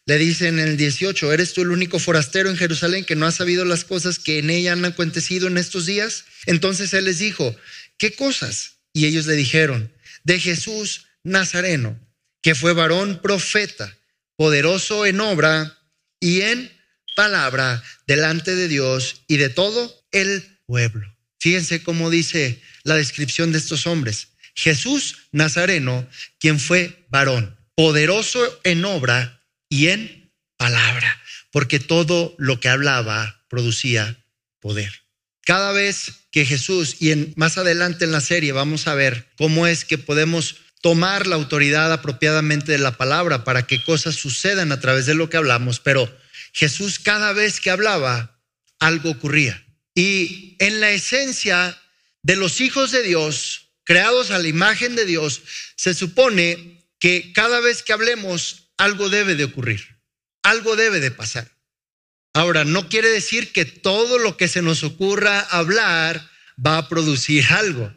Le 0.06 0.18
dice 0.18 0.46
en 0.46 0.60
el 0.60 0.76
18, 0.76 1.32
¿eres 1.32 1.54
tú 1.54 1.62
el 1.62 1.72
único 1.72 1.98
forastero 1.98 2.50
en 2.50 2.56
Jerusalén 2.56 3.04
que 3.04 3.16
no 3.16 3.26
ha 3.26 3.32
sabido 3.32 3.64
las 3.64 3.84
cosas 3.84 4.20
que 4.20 4.38
en 4.38 4.50
ella 4.50 4.74
han 4.74 4.84
acontecido 4.84 5.48
en 5.48 5.58
estos 5.58 5.86
días? 5.86 6.24
Entonces 6.46 6.94
él 6.94 7.06
les 7.06 7.18
dijo, 7.18 7.56
¿qué 7.98 8.14
cosas? 8.14 8.76
Y 8.92 9.06
ellos 9.06 9.26
le 9.26 9.34
dijeron, 9.34 9.92
de 10.22 10.38
Jesús 10.38 11.08
Nazareno, 11.24 11.98
que 12.42 12.54
fue 12.54 12.74
varón 12.74 13.20
profeta, 13.20 13.98
poderoso 14.36 15.04
en 15.04 15.20
obra 15.20 15.80
y 16.20 16.42
en 16.42 16.70
palabra 17.16 17.82
delante 18.06 18.54
de 18.54 18.68
Dios 18.68 19.24
y 19.26 19.38
de 19.38 19.48
todo 19.48 20.01
el 20.12 20.60
pueblo. 20.66 21.12
Fíjense 21.38 21.82
cómo 21.82 22.10
dice 22.10 22.62
la 22.84 22.94
descripción 22.94 23.52
de 23.52 23.58
estos 23.58 23.86
hombres. 23.86 24.28
Jesús 24.54 25.28
Nazareno, 25.32 26.06
quien 26.38 26.60
fue 26.60 27.04
varón, 27.08 27.56
poderoso 27.74 28.60
en 28.64 28.84
obra 28.84 29.42
y 29.68 29.88
en 29.88 30.30
palabra, 30.56 31.20
porque 31.50 31.80
todo 31.80 32.34
lo 32.38 32.60
que 32.60 32.68
hablaba 32.68 33.44
producía 33.48 34.24
poder. 34.60 35.02
Cada 35.44 35.72
vez 35.72 36.12
que 36.30 36.46
Jesús, 36.46 36.96
y 37.00 37.32
más 37.34 37.58
adelante 37.58 38.04
en 38.04 38.12
la 38.12 38.20
serie 38.20 38.52
vamos 38.52 38.86
a 38.86 38.94
ver 38.94 39.28
cómo 39.36 39.66
es 39.66 39.84
que 39.84 39.98
podemos 39.98 40.56
tomar 40.80 41.26
la 41.26 41.36
autoridad 41.36 41.92
apropiadamente 41.92 42.72
de 42.72 42.78
la 42.78 42.96
palabra 42.96 43.44
para 43.44 43.66
que 43.66 43.82
cosas 43.82 44.14
sucedan 44.14 44.72
a 44.72 44.80
través 44.80 45.06
de 45.06 45.14
lo 45.14 45.30
que 45.30 45.36
hablamos, 45.36 45.80
pero 45.80 46.12
Jesús 46.52 46.98
cada 46.98 47.32
vez 47.32 47.60
que 47.60 47.70
hablaba, 47.70 48.40
algo 48.78 49.10
ocurría. 49.10 49.64
Y 49.94 50.56
en 50.58 50.80
la 50.80 50.90
esencia 50.90 51.78
de 52.22 52.36
los 52.36 52.60
hijos 52.60 52.90
de 52.90 53.02
Dios, 53.02 53.70
creados 53.84 54.30
a 54.30 54.38
la 54.38 54.48
imagen 54.48 54.96
de 54.96 55.04
Dios, 55.04 55.42
se 55.76 55.94
supone 55.94 56.86
que 56.98 57.32
cada 57.32 57.60
vez 57.60 57.82
que 57.82 57.92
hablemos, 57.92 58.72
algo 58.76 59.08
debe 59.08 59.34
de 59.34 59.44
ocurrir, 59.44 60.00
algo 60.42 60.76
debe 60.76 61.00
de 61.00 61.10
pasar. 61.10 61.50
Ahora, 62.34 62.64
no 62.64 62.88
quiere 62.88 63.08
decir 63.08 63.52
que 63.52 63.64
todo 63.64 64.18
lo 64.18 64.36
que 64.36 64.48
se 64.48 64.62
nos 64.62 64.84
ocurra 64.84 65.40
hablar 65.40 66.30
va 66.64 66.78
a 66.78 66.88
producir 66.88 67.44
algo. 67.50 67.94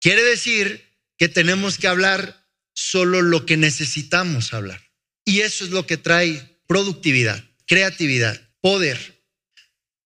Quiere 0.00 0.22
decir 0.22 0.90
que 1.18 1.28
tenemos 1.28 1.78
que 1.78 1.86
hablar 1.86 2.48
solo 2.72 3.22
lo 3.22 3.46
que 3.46 3.56
necesitamos 3.56 4.52
hablar. 4.54 4.82
Y 5.24 5.40
eso 5.40 5.64
es 5.64 5.70
lo 5.70 5.86
que 5.86 5.96
trae 5.96 6.60
productividad, 6.66 7.44
creatividad, 7.66 8.40
poder. 8.60 9.19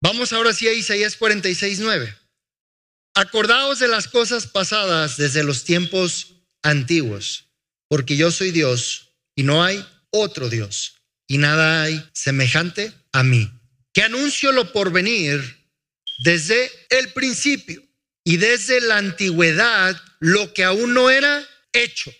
Vamos 0.02 0.32
ahora 0.32 0.52
sí 0.52 0.66
a 0.66 0.72
Isaías 0.72 1.14
46, 1.14 1.78
9. 1.78 2.12
Acordaos 3.14 3.78
de 3.78 3.86
las 3.86 4.08
cosas 4.08 4.48
pasadas 4.48 5.16
desde 5.16 5.44
los 5.44 5.62
tiempos 5.62 6.42
antiguos, 6.60 7.46
porque 7.88 8.16
yo 8.16 8.32
soy 8.32 8.50
Dios 8.50 9.14
y 9.36 9.44
no 9.44 9.62
hay 9.62 9.86
otro 10.10 10.50
Dios, 10.50 10.96
y 11.28 11.38
nada 11.38 11.84
hay 11.84 12.04
semejante 12.14 12.92
a 13.12 13.22
mí, 13.22 13.48
que 13.92 14.02
anuncio 14.02 14.50
lo 14.50 14.72
por 14.72 14.90
venir 14.90 15.70
desde 16.18 16.68
el 16.90 17.12
principio 17.12 17.80
y 18.24 18.38
desde 18.38 18.80
la 18.80 18.96
antigüedad 18.96 20.02
lo 20.18 20.52
que 20.52 20.64
aún 20.64 20.94
no 20.94 21.10
era 21.10 21.46
hecho. 21.72 22.12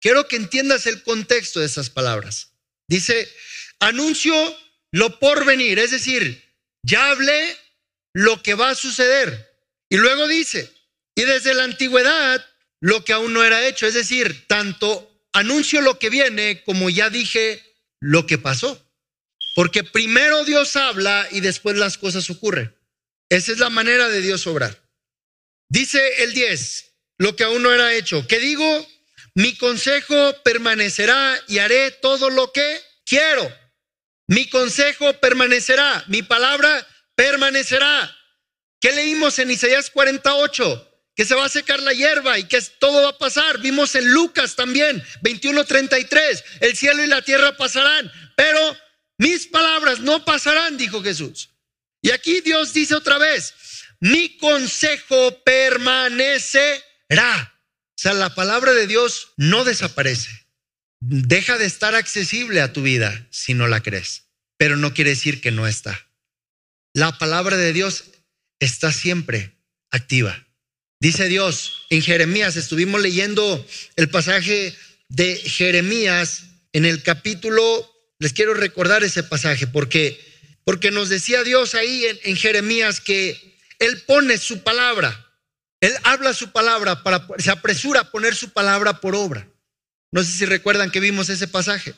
Quiero 0.00 0.26
que 0.28 0.36
entiendas 0.36 0.86
el 0.86 1.02
contexto 1.02 1.60
de 1.60 1.66
esas 1.66 1.90
palabras. 1.90 2.54
Dice, 2.88 3.30
anuncio 3.80 4.34
lo 4.92 5.18
por 5.18 5.44
venir, 5.44 5.78
es 5.78 5.90
decir, 5.90 6.47
ya 6.82 7.10
hablé 7.10 7.56
lo 8.14 8.42
que 8.42 8.54
va 8.54 8.70
a 8.70 8.74
suceder. 8.74 9.48
Y 9.90 9.96
luego 9.96 10.28
dice, 10.28 10.70
y 11.14 11.22
desde 11.22 11.54
la 11.54 11.64
antigüedad, 11.64 12.44
lo 12.80 13.04
que 13.04 13.12
aún 13.12 13.32
no 13.32 13.44
era 13.44 13.66
hecho. 13.66 13.86
Es 13.86 13.94
decir, 13.94 14.46
tanto 14.46 15.26
anuncio 15.32 15.80
lo 15.80 15.98
que 15.98 16.10
viene 16.10 16.62
como 16.64 16.90
ya 16.90 17.10
dije 17.10 17.62
lo 18.00 18.26
que 18.26 18.38
pasó. 18.38 18.84
Porque 19.54 19.82
primero 19.82 20.44
Dios 20.44 20.76
habla 20.76 21.26
y 21.32 21.40
después 21.40 21.76
las 21.76 21.98
cosas 21.98 22.30
ocurren. 22.30 22.74
Esa 23.28 23.52
es 23.52 23.58
la 23.58 23.70
manera 23.70 24.08
de 24.08 24.20
Dios 24.20 24.46
obrar. 24.46 24.80
Dice 25.68 26.22
el 26.22 26.32
10, 26.32 26.92
lo 27.18 27.36
que 27.36 27.44
aún 27.44 27.62
no 27.62 27.72
era 27.72 27.92
hecho. 27.94 28.26
Que 28.26 28.38
digo, 28.38 28.86
mi 29.34 29.56
consejo 29.56 30.34
permanecerá 30.44 31.38
y 31.48 31.58
haré 31.58 31.90
todo 31.90 32.30
lo 32.30 32.52
que 32.52 32.80
quiero. 33.04 33.52
Mi 34.28 34.48
consejo 34.48 35.14
permanecerá, 35.14 36.04
mi 36.06 36.22
palabra 36.22 36.86
permanecerá. 37.14 38.14
¿Qué 38.78 38.92
leímos 38.92 39.38
en 39.38 39.50
Isaías 39.50 39.90
48? 39.90 40.84
Que 41.16 41.24
se 41.24 41.34
va 41.34 41.46
a 41.46 41.48
secar 41.48 41.80
la 41.80 41.94
hierba 41.94 42.38
y 42.38 42.44
que 42.44 42.60
todo 42.78 43.02
va 43.02 43.08
a 43.08 43.18
pasar. 43.18 43.58
Vimos 43.58 43.94
en 43.94 44.06
Lucas 44.12 44.54
también, 44.54 45.02
21:33, 45.22 46.44
el 46.60 46.76
cielo 46.76 47.02
y 47.02 47.06
la 47.06 47.22
tierra 47.22 47.56
pasarán, 47.56 48.12
pero 48.36 48.76
mis 49.16 49.46
palabras 49.46 50.00
no 50.00 50.24
pasarán, 50.24 50.76
dijo 50.76 51.02
Jesús. 51.02 51.48
Y 52.02 52.10
aquí 52.10 52.42
Dios 52.42 52.72
dice 52.74 52.94
otra 52.94 53.18
vez, 53.18 53.54
mi 53.98 54.36
consejo 54.36 55.42
permanecerá. 55.42 56.82
O 57.10 58.00
sea, 58.00 58.12
la 58.12 58.34
palabra 58.34 58.74
de 58.74 58.86
Dios 58.86 59.32
no 59.36 59.64
desaparece. 59.64 60.47
Deja 61.00 61.58
de 61.58 61.66
estar 61.66 61.94
accesible 61.94 62.60
a 62.60 62.72
tu 62.72 62.82
vida 62.82 63.26
si 63.30 63.54
no 63.54 63.68
la 63.68 63.82
crees, 63.82 64.24
pero 64.56 64.76
no 64.76 64.94
quiere 64.94 65.10
decir 65.10 65.40
que 65.40 65.50
no 65.50 65.66
está. 65.66 66.08
La 66.92 67.18
palabra 67.18 67.56
de 67.56 67.72
Dios 67.72 68.04
está 68.58 68.92
siempre 68.92 69.56
activa. 69.90 70.46
Dice 71.00 71.28
Dios 71.28 71.86
en 71.90 72.02
Jeremías, 72.02 72.56
estuvimos 72.56 73.00
leyendo 73.00 73.64
el 73.96 74.10
pasaje 74.10 74.76
de 75.08 75.36
Jeremías 75.36 76.44
en 76.72 76.84
el 76.84 77.02
capítulo, 77.02 77.64
les 78.18 78.32
quiero 78.32 78.54
recordar 78.54 79.04
ese 79.04 79.22
pasaje 79.22 79.66
porque 79.66 80.20
porque 80.64 80.90
nos 80.90 81.08
decía 81.08 81.44
Dios 81.44 81.74
ahí 81.74 82.04
en, 82.04 82.18
en 82.24 82.36
Jeremías 82.36 83.00
que 83.00 83.56
él 83.78 84.02
pone 84.02 84.36
su 84.36 84.62
palabra 84.62 85.24
él 85.80 85.94
habla 86.02 86.34
su 86.34 86.50
palabra 86.50 87.02
para, 87.02 87.26
se 87.38 87.50
apresura 87.50 88.00
a 88.00 88.10
poner 88.10 88.34
su 88.34 88.50
palabra 88.50 89.00
por 89.00 89.14
obra. 89.14 89.48
No 90.10 90.22
sé 90.22 90.32
si 90.32 90.46
recuerdan 90.46 90.90
que 90.90 91.00
vimos 91.00 91.28
ese 91.28 91.48
pasaje. 91.48 91.94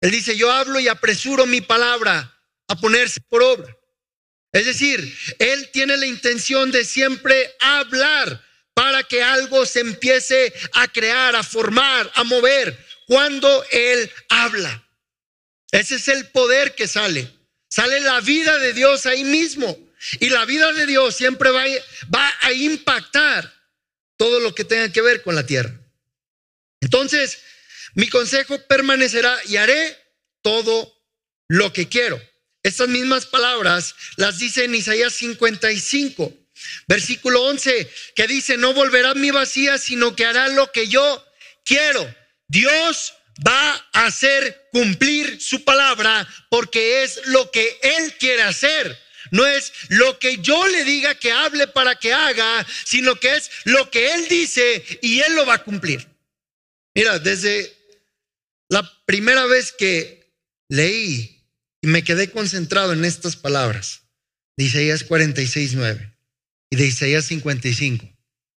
Él 0.00 0.10
dice, 0.10 0.36
yo 0.36 0.52
hablo 0.52 0.78
y 0.80 0.88
apresuro 0.88 1.46
mi 1.46 1.60
palabra 1.60 2.34
a 2.68 2.76
ponerse 2.76 3.20
por 3.28 3.42
obra. 3.42 3.74
Es 4.52 4.66
decir, 4.66 5.16
Él 5.38 5.70
tiene 5.72 5.96
la 5.96 6.06
intención 6.06 6.70
de 6.70 6.84
siempre 6.84 7.54
hablar 7.60 8.44
para 8.74 9.02
que 9.02 9.22
algo 9.22 9.66
se 9.66 9.80
empiece 9.80 10.52
a 10.72 10.86
crear, 10.88 11.34
a 11.34 11.42
formar, 11.42 12.10
a 12.14 12.24
mover, 12.24 12.78
cuando 13.06 13.64
Él 13.72 14.10
habla. 14.28 14.86
Ese 15.72 15.96
es 15.96 16.08
el 16.08 16.28
poder 16.28 16.74
que 16.74 16.86
sale. 16.86 17.30
Sale 17.68 18.00
la 18.00 18.20
vida 18.20 18.58
de 18.58 18.72
Dios 18.72 19.04
ahí 19.06 19.24
mismo. 19.24 19.76
Y 20.20 20.30
la 20.30 20.44
vida 20.44 20.72
de 20.72 20.86
Dios 20.86 21.16
siempre 21.16 21.50
va, 21.50 21.64
va 22.14 22.32
a 22.40 22.52
impactar 22.52 23.52
todo 24.16 24.40
lo 24.40 24.54
que 24.54 24.64
tenga 24.64 24.90
que 24.92 25.02
ver 25.02 25.22
con 25.22 25.34
la 25.34 25.44
tierra. 25.44 25.72
Entonces, 26.80 27.38
mi 27.94 28.08
consejo 28.08 28.58
permanecerá 28.66 29.36
y 29.46 29.56
haré 29.56 29.96
todo 30.42 30.94
lo 31.48 31.72
que 31.72 31.88
quiero. 31.88 32.20
Estas 32.62 32.88
mismas 32.88 33.26
palabras 33.26 33.94
las 34.16 34.38
dice 34.38 34.64
en 34.64 34.74
Isaías 34.74 35.14
55, 35.14 36.32
versículo 36.86 37.44
11, 37.44 37.90
que 38.14 38.26
dice, 38.26 38.56
no 38.56 38.74
volverá 38.74 39.14
mi 39.14 39.30
vacía, 39.30 39.78
sino 39.78 40.14
que 40.14 40.26
hará 40.26 40.48
lo 40.48 40.70
que 40.72 40.88
yo 40.88 41.24
quiero. 41.64 42.14
Dios 42.48 43.14
va 43.46 43.88
a 43.92 44.06
hacer 44.06 44.68
cumplir 44.72 45.40
su 45.40 45.64
palabra 45.64 46.28
porque 46.50 47.04
es 47.04 47.20
lo 47.26 47.50
que 47.50 47.78
Él 47.82 48.14
quiere 48.18 48.42
hacer. 48.42 48.98
No 49.30 49.46
es 49.46 49.72
lo 49.88 50.18
que 50.18 50.38
yo 50.38 50.66
le 50.68 50.84
diga 50.84 51.14
que 51.14 51.32
hable 51.32 51.66
para 51.68 51.96
que 51.96 52.12
haga, 52.12 52.66
sino 52.84 53.16
que 53.16 53.36
es 53.36 53.50
lo 53.64 53.90
que 53.90 54.14
Él 54.14 54.26
dice 54.28 54.84
y 55.02 55.20
Él 55.20 55.34
lo 55.34 55.46
va 55.46 55.54
a 55.54 55.64
cumplir. 55.64 56.06
Mira, 56.98 57.20
desde 57.20 57.72
la 58.68 58.82
primera 59.06 59.46
vez 59.46 59.70
que 59.70 60.34
leí 60.68 61.44
y 61.80 61.86
me 61.86 62.02
quedé 62.02 62.28
concentrado 62.32 62.92
en 62.92 63.04
estas 63.04 63.36
palabras 63.36 64.02
de 64.56 64.64
Isaías 64.64 65.04
46, 65.04 65.74
9 65.74 66.12
y 66.70 66.76
de 66.76 66.86
Isaías 66.88 67.26
55, 67.26 68.04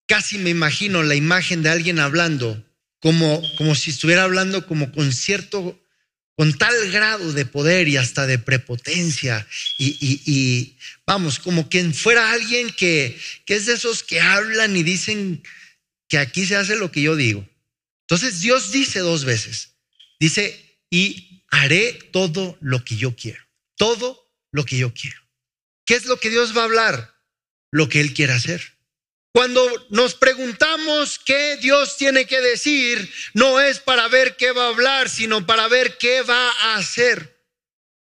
casi 0.08 0.38
me 0.38 0.52
imagino 0.52 1.04
la 1.04 1.15
imagen 1.15 1.63
de 1.63 1.69
alguien 1.69 1.99
hablando 1.99 2.65
como, 3.02 3.43
como 3.58 3.75
si 3.75 3.89
estuviera 3.89 4.23
hablando 4.23 4.65
como 4.65 4.93
con 4.93 5.12
cierto 5.12 5.78
con 6.38 6.58
tal 6.58 6.91
grado 6.91 7.34
de 7.34 7.45
poder 7.45 7.89
y 7.89 7.97
hasta 7.97 8.25
de 8.25 8.39
prepotencia 8.39 9.45
y, 9.78 10.78
vamos, 11.06 11.39
como 11.39 11.67
quien 11.67 11.93
fuera 11.93 12.32
alguien 12.32 12.69
que, 12.69 13.19
que 13.43 13.56
es 13.58 13.65
de 13.65 13.73
esos 13.73 14.02
que 14.02 14.21
hablan 14.21 14.78
y 14.78 14.84
dicen 14.84 15.43
que 16.08 16.17
aquí 16.17 16.45
se 16.45 16.56
hace 16.56 16.78
lo 16.78 16.89
que 16.89 17.02
yo 17.02 17.17
digo. 17.17 17.45
Entonces 18.10 18.41
Dios 18.41 18.72
dice 18.72 19.00
dos 19.00 19.24
veces, 19.24 19.76
dice, 20.19 20.82
y 20.89 21.45
haré 21.52 21.93
todo 22.12 22.58
lo 22.60 22.84
que 22.84 22.98
yo 22.98 23.15
quiero, 23.15 23.43
todo 23.78 24.34
lo 24.52 24.65
que 24.65 24.78
yo 24.78 24.91
quiero. 24.95 25.22
¿Qué 25.86 25.93
es 25.93 26.06
lo 26.06 26.19
que 26.19 26.32
Dios 26.32 26.58
va 26.58 26.62
a 26.62 26.65
hablar? 26.65 27.15
Lo 27.72 27.88
que 27.88 28.02
Él 28.02 28.15
quiere 28.15 28.34
hacer. 28.34 28.80
Cuando 29.32 29.63
nos 29.91 30.15
preguntamos 30.15 31.19
qué 31.19 31.58
Dios 31.58 31.98
tiene 31.98 32.26
que 32.26 32.41
decir, 32.41 33.13
no 33.36 33.60
es 33.60 33.78
para 33.80 34.08
ver 34.08 34.36
qué 34.38 34.54
va 34.54 34.65
a 34.65 34.69
hablar, 34.69 35.08
sino 35.08 35.45
para 35.45 35.67
ver 35.67 36.00
qué 36.00 36.24
va 36.24 36.50
a 36.50 36.78
hacer. 36.78 37.45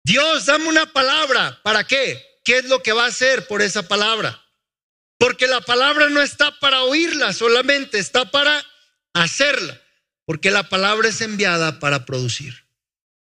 Dios, 0.04 0.46
dame 0.46 0.68
una 0.68 0.94
palabra. 0.94 1.60
¿Para 1.63 1.84
qué? 1.88 2.24
¿Qué 2.44 2.60
es 2.60 2.65
lo 2.65 2.84
que 2.84 2.94
va 2.94 3.06
a 3.06 3.10
hacer 3.10 3.48
por 3.48 3.63
esa 3.63 3.88
palabra? 3.88 4.39
Porque 5.18 5.48
la 5.48 5.62
palabra 5.62 6.10
no 6.10 6.22
está 6.22 6.60
para 6.60 6.84
oírla 6.84 7.34
solamente, 7.34 7.98
está 7.98 8.30
para 8.30 8.63
hacerla. 9.13 9.82
Porque 10.26 10.52
la 10.52 10.70
palabra 10.70 11.10
es 11.10 11.22
enviada 11.22 11.80
para 11.80 12.06
producir. 12.06 12.66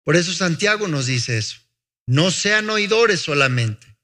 Por 0.04 0.16
eso 0.16 0.34
Santiago 0.34 0.88
nos 0.88 1.06
dice 1.06 1.38
eso. 1.38 1.58
No 2.06 2.32
sean 2.32 2.70
oidores 2.70 3.22
solamente, 3.22 3.98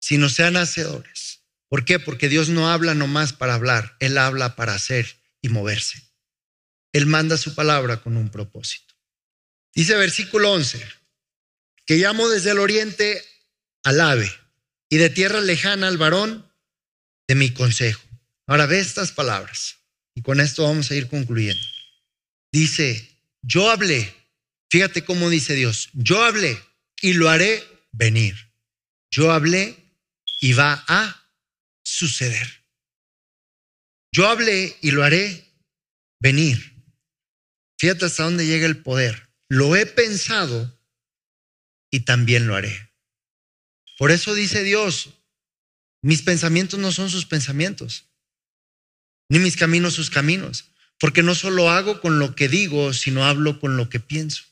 sino 0.00 0.28
sean 0.28 0.56
hacedores. 0.56 1.44
¿Por 1.68 1.84
qué? 1.84 1.98
Porque 1.98 2.28
Dios 2.28 2.48
no 2.48 2.70
habla 2.70 2.94
nomás 2.94 3.32
para 3.32 3.54
hablar, 3.54 3.96
Él 4.00 4.18
habla 4.18 4.56
para 4.56 4.74
hacer 4.74 5.20
y 5.40 5.48
moverse. 5.48 6.02
Él 6.92 7.06
manda 7.06 7.36
su 7.36 7.54
palabra 7.54 8.00
con 8.00 8.16
un 8.16 8.30
propósito. 8.30 8.94
Dice 9.74 9.96
versículo 9.96 10.52
11, 10.52 10.86
que 11.86 11.96
llamo 11.96 12.28
desde 12.28 12.50
el 12.50 12.58
oriente 12.58 13.22
al 13.82 14.00
ave 14.00 14.32
y 14.88 14.96
de 14.96 15.10
tierra 15.10 15.40
lejana 15.40 15.88
al 15.88 15.98
varón 15.98 16.50
de 17.26 17.34
mi 17.34 17.50
consejo. 17.50 18.02
Ahora 18.46 18.66
ve 18.66 18.78
estas 18.78 19.12
palabras 19.12 19.78
y 20.14 20.22
con 20.22 20.40
esto 20.40 20.62
vamos 20.64 20.90
a 20.90 20.94
ir 20.94 21.08
concluyendo. 21.08 21.73
Dice, 22.54 23.18
yo 23.42 23.68
hablé, 23.68 24.14
fíjate 24.70 25.04
cómo 25.04 25.28
dice 25.28 25.54
Dios, 25.54 25.90
yo 25.92 26.22
hablé 26.22 26.56
y 27.02 27.14
lo 27.14 27.28
haré 27.28 27.64
venir. 27.90 28.52
Yo 29.10 29.32
hablé 29.32 29.76
y 30.40 30.52
va 30.52 30.84
a 30.86 31.32
suceder. 31.82 32.64
Yo 34.12 34.28
hablé 34.28 34.78
y 34.82 34.92
lo 34.92 35.02
haré 35.02 35.52
venir. 36.20 36.80
Fíjate 37.76 38.04
hasta 38.04 38.22
dónde 38.22 38.46
llega 38.46 38.66
el 38.66 38.84
poder. 38.84 39.30
Lo 39.48 39.74
he 39.74 39.84
pensado 39.84 40.80
y 41.90 42.04
también 42.04 42.46
lo 42.46 42.54
haré. 42.54 42.92
Por 43.98 44.12
eso 44.12 44.32
dice 44.32 44.62
Dios, 44.62 45.08
mis 46.02 46.22
pensamientos 46.22 46.78
no 46.78 46.92
son 46.92 47.10
sus 47.10 47.26
pensamientos, 47.26 48.04
ni 49.28 49.40
mis 49.40 49.56
caminos 49.56 49.94
sus 49.94 50.08
caminos, 50.08 50.70
porque 50.98 51.22
no 51.22 51.34
solo 51.34 51.70
hago 51.70 52.00
con 52.00 52.18
lo 52.18 52.34
que 52.34 52.48
digo, 52.48 52.92
sino 52.92 53.24
hablo 53.24 53.60
con 53.60 53.76
lo 53.76 53.88
que 53.88 54.00
pienso. 54.00 54.44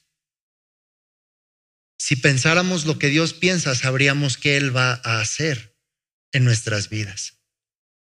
Si 1.98 2.16
pensáramos 2.16 2.85
lo 2.85 2.98
que 2.98 3.09
Dios 3.09 3.33
piensa, 3.33 3.74
sabríamos 3.74 4.37
que 4.37 4.57
Él 4.57 4.76
va 4.76 5.00
a 5.05 5.20
hacer 5.20 5.78
en 6.33 6.44
nuestras 6.44 6.88
vidas. 6.88 7.38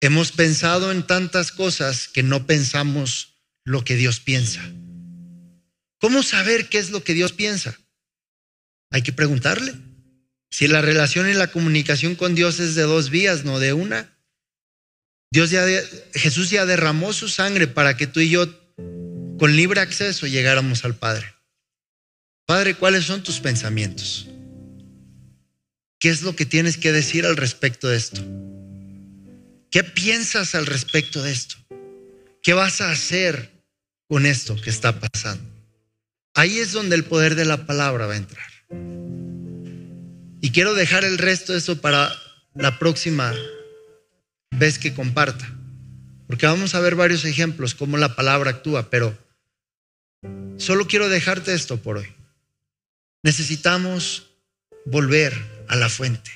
Hemos 0.01 0.33
pensado 0.33 0.93
en 0.93 1.07
tantas 1.07 1.53
cosas 1.53 2.09
que 2.09 2.23
no 2.23 2.47
pensamos 2.47 3.43
lo 3.65 3.85
que 3.85 3.97
Dios 3.97 4.21
piensa. 4.21 4.63
¿Cómo 5.99 6.23
saber 6.23 6.69
qué 6.69 6.79
es 6.79 6.91
lo 6.91 7.05
que 7.05 7.15
Dios 7.15 7.33
piensa? 7.33 7.79
Hay 8.91 9.03
que 9.03 9.13
preguntarle. 9.13 9.75
Si 10.51 10.67
la 10.67 10.81
relación 10.81 11.29
y 11.29 11.35
la 11.35 11.51
comunicación 11.51 12.15
con 12.15 12.35
Dios 12.35 12.59
es 12.61 12.75
de 12.75 12.83
dos 12.83 13.11
vías, 13.11 13.45
no 13.45 13.59
de 13.59 13.73
una. 13.73 14.17
Dios 15.31 15.51
ya 15.51 15.65
Jesús 16.13 16.51
ya 16.51 16.67
derramó 16.67 17.13
su 17.13 17.29
sangre 17.29 17.69
para 17.69 17.97
que 17.97 18.07
tú 18.07 18.21
y 18.21 18.31
yo 18.31 18.49
con 19.39 19.55
libre 19.55 19.81
acceso 19.81 20.27
llegáramos 20.27 20.85
al 20.85 20.97
Padre. 20.97 21.33
Padre, 22.47 22.75
¿cuáles 22.75 23.05
son 23.05 23.23
tus 23.23 23.39
pensamientos? 23.39 24.27
¿Qué 26.01 26.09
es 26.09 26.23
lo 26.23 26.35
que 26.35 26.47
tienes 26.47 26.77
que 26.77 26.91
decir 26.91 27.27
al 27.27 27.37
respecto 27.37 27.89
de 27.89 27.97
esto? 27.97 28.23
¿Qué 29.71 29.85
piensas 29.85 30.57
al 30.57 30.67
respecto 30.67 31.23
de 31.23 31.31
esto? 31.31 31.57
¿Qué 32.43 32.55
vas 32.55 32.81
a 32.81 32.91
hacer 32.91 33.53
con 34.09 34.27
esto 34.27 34.61
que 34.61 34.71
está 34.71 34.99
pasando? 34.99 35.49
Ahí 36.35 36.59
es 36.59 36.73
donde 36.73 36.97
el 36.97 37.05
poder 37.05 37.37
de 37.37 37.45
la 37.45 37.67
palabra 37.67 38.07
va 38.07 38.15
a 38.15 38.17
entrar. 38.17 38.51
Y 40.41 40.51
quiero 40.51 40.75
dejar 40.75 41.05
el 41.05 41.19
resto 41.19 41.53
de 41.53 41.59
eso 41.59 41.81
para 41.81 42.13
la 42.55 42.79
próxima 42.79 43.33
vez 44.51 44.79
que 44.79 44.95
comparta. 44.95 45.51
Porque 46.27 46.47
vamos 46.47 46.75
a 46.75 46.81
ver 46.81 46.95
varios 46.95 47.25
ejemplos 47.25 47.75
cómo 47.75 47.97
la 47.97 48.15
palabra 48.15 48.51
actúa, 48.51 48.91
pero 48.91 49.17
solo 50.59 50.87
quiero 50.87 51.09
dejarte 51.09 51.55
esto 51.55 51.79
por 51.79 51.99
hoy. 51.99 52.07
Necesitamos 53.23 54.29
volver 54.87 55.35
a 55.69 55.77
la 55.77 55.89
fuente. 55.89 56.31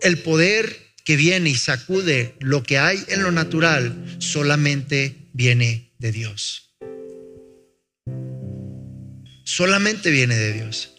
El 0.00 0.18
poder 0.18 0.88
que 1.04 1.16
viene 1.16 1.50
y 1.50 1.54
sacude 1.54 2.36
lo 2.40 2.62
que 2.62 2.78
hay 2.78 3.02
en 3.08 3.22
lo 3.22 3.32
natural 3.32 4.16
solamente 4.18 5.16
viene 5.32 5.90
de 5.98 6.12
Dios. 6.12 6.74
Solamente 9.44 10.10
viene 10.10 10.36
de 10.36 10.52
Dios. 10.52 10.92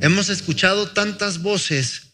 Hemos 0.00 0.28
escuchado 0.28 0.90
tantas 0.90 1.42
voces 1.42 2.13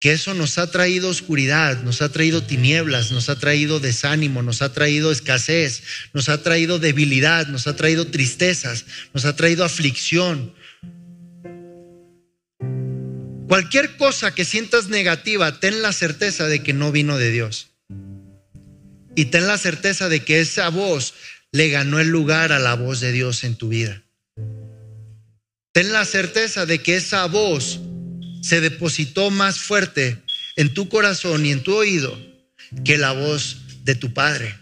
que 0.00 0.12
eso 0.12 0.32
nos 0.34 0.58
ha 0.58 0.70
traído 0.70 1.08
oscuridad, 1.08 1.82
nos 1.82 2.02
ha 2.02 2.10
traído 2.10 2.44
tinieblas, 2.44 3.10
nos 3.10 3.28
ha 3.28 3.38
traído 3.38 3.80
desánimo, 3.80 4.42
nos 4.42 4.62
ha 4.62 4.72
traído 4.72 5.10
escasez, 5.10 5.82
nos 6.12 6.28
ha 6.28 6.42
traído 6.42 6.78
debilidad, 6.78 7.48
nos 7.48 7.66
ha 7.66 7.74
traído 7.74 8.06
tristezas, 8.06 8.84
nos 9.12 9.24
ha 9.24 9.34
traído 9.34 9.64
aflicción. 9.64 10.54
Cualquier 13.48 13.96
cosa 13.96 14.34
que 14.34 14.44
sientas 14.44 14.88
negativa, 14.88 15.58
ten 15.58 15.82
la 15.82 15.92
certeza 15.92 16.46
de 16.46 16.62
que 16.62 16.74
no 16.74 16.92
vino 16.92 17.18
de 17.18 17.30
Dios. 17.32 17.70
Y 19.16 19.26
ten 19.26 19.48
la 19.48 19.58
certeza 19.58 20.08
de 20.08 20.20
que 20.20 20.40
esa 20.40 20.68
voz 20.68 21.14
le 21.50 21.70
ganó 21.70 21.98
el 21.98 22.08
lugar 22.08 22.52
a 22.52 22.60
la 22.60 22.74
voz 22.74 23.00
de 23.00 23.10
Dios 23.10 23.42
en 23.42 23.56
tu 23.56 23.68
vida. 23.68 24.02
Ten 25.72 25.92
la 25.92 26.04
certeza 26.04 26.66
de 26.66 26.82
que 26.82 26.96
esa 26.96 27.26
voz 27.26 27.80
se 28.42 28.60
depositó 28.60 29.30
más 29.30 29.58
fuerte 29.58 30.22
en 30.56 30.74
tu 30.74 30.88
corazón 30.88 31.46
y 31.46 31.52
en 31.52 31.62
tu 31.62 31.74
oído 31.74 32.18
que 32.84 32.98
la 32.98 33.12
voz 33.12 33.84
de 33.84 33.94
tu 33.94 34.12
Padre. 34.12 34.58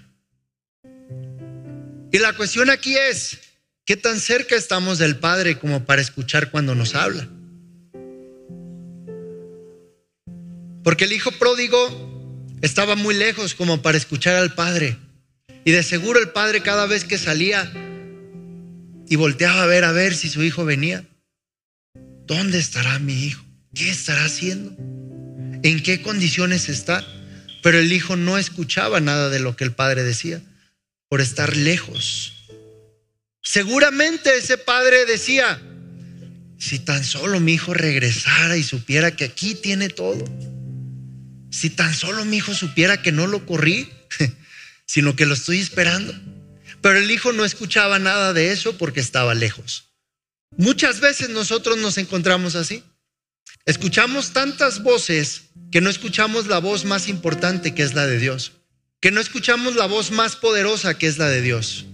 Y 2.12 2.18
la 2.18 2.32
cuestión 2.34 2.70
aquí 2.70 2.96
es, 2.96 3.38
¿qué 3.84 3.96
tan 3.96 4.20
cerca 4.20 4.56
estamos 4.56 4.98
del 4.98 5.16
Padre 5.16 5.58
como 5.58 5.84
para 5.84 6.02
escuchar 6.02 6.50
cuando 6.50 6.74
nos 6.74 6.94
habla? 6.94 7.28
Porque 10.82 11.04
el 11.04 11.12
Hijo 11.12 11.32
pródigo 11.32 12.06
estaba 12.62 12.94
muy 12.94 13.14
lejos 13.14 13.54
como 13.54 13.82
para 13.82 13.98
escuchar 13.98 14.36
al 14.36 14.54
Padre. 14.54 14.96
Y 15.64 15.72
de 15.72 15.82
seguro 15.82 16.20
el 16.20 16.30
Padre 16.30 16.62
cada 16.62 16.86
vez 16.86 17.04
que 17.04 17.18
salía 17.18 17.72
y 19.08 19.16
volteaba 19.16 19.62
a 19.62 19.66
ver 19.66 19.84
a 19.84 19.92
ver 19.92 20.14
si 20.14 20.28
su 20.28 20.42
hijo 20.42 20.64
venía, 20.64 21.04
¿dónde 22.26 22.58
estará 22.58 22.98
mi 22.98 23.24
hijo? 23.24 23.45
¿Qué 23.76 23.90
estará 23.90 24.24
haciendo? 24.24 24.74
¿En 25.62 25.82
qué 25.82 26.00
condiciones 26.00 26.70
está? 26.70 27.06
Pero 27.62 27.78
el 27.78 27.92
hijo 27.92 28.16
no 28.16 28.38
escuchaba 28.38 29.00
nada 29.00 29.28
de 29.28 29.38
lo 29.38 29.54
que 29.54 29.64
el 29.64 29.72
padre 29.74 30.02
decía 30.02 30.40
por 31.10 31.20
estar 31.20 31.54
lejos. 31.54 32.32
Seguramente 33.42 34.34
ese 34.34 34.56
padre 34.56 35.04
decía, 35.04 35.60
si 36.58 36.78
tan 36.78 37.04
solo 37.04 37.38
mi 37.38 37.52
hijo 37.52 37.74
regresara 37.74 38.56
y 38.56 38.62
supiera 38.62 39.14
que 39.14 39.24
aquí 39.24 39.54
tiene 39.54 39.90
todo, 39.90 40.24
si 41.50 41.68
tan 41.68 41.92
solo 41.92 42.24
mi 42.24 42.38
hijo 42.38 42.54
supiera 42.54 43.02
que 43.02 43.12
no 43.12 43.26
lo 43.26 43.44
corrí, 43.44 43.90
sino 44.86 45.16
que 45.16 45.26
lo 45.26 45.34
estoy 45.34 45.60
esperando. 45.60 46.14
Pero 46.80 46.98
el 46.98 47.10
hijo 47.10 47.32
no 47.32 47.44
escuchaba 47.44 47.98
nada 47.98 48.32
de 48.32 48.52
eso 48.52 48.78
porque 48.78 49.00
estaba 49.00 49.34
lejos. 49.34 49.90
Muchas 50.56 51.00
veces 51.00 51.28
nosotros 51.28 51.76
nos 51.76 51.98
encontramos 51.98 52.54
así. 52.54 52.82
Escuchamos 53.64 54.32
tantas 54.32 54.82
voces 54.82 55.50
que 55.72 55.80
no 55.80 55.90
escuchamos 55.90 56.46
la 56.46 56.58
voz 56.58 56.84
más 56.84 57.08
importante 57.08 57.74
que 57.74 57.82
es 57.82 57.94
la 57.94 58.06
de 58.06 58.18
Dios. 58.18 58.52
Que 59.00 59.10
no 59.10 59.20
escuchamos 59.20 59.74
la 59.76 59.86
voz 59.86 60.10
más 60.10 60.36
poderosa 60.36 60.96
que 60.96 61.06
es 61.06 61.18
la 61.18 61.28
de 61.28 61.42
Dios. 61.42 61.86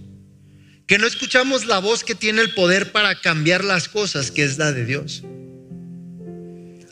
Que 0.87 0.97
no 0.97 1.07
escuchamos 1.07 1.65
la 1.65 1.79
voz 1.79 2.03
que 2.03 2.15
tiene 2.15 2.41
el 2.41 2.53
poder 2.53 2.91
para 2.91 3.19
cambiar 3.19 3.63
las 3.63 3.87
cosas 3.87 4.31
que 4.31 4.43
es 4.43 4.57
la 4.57 4.71
de 4.71 4.85
Dios. 4.85 5.23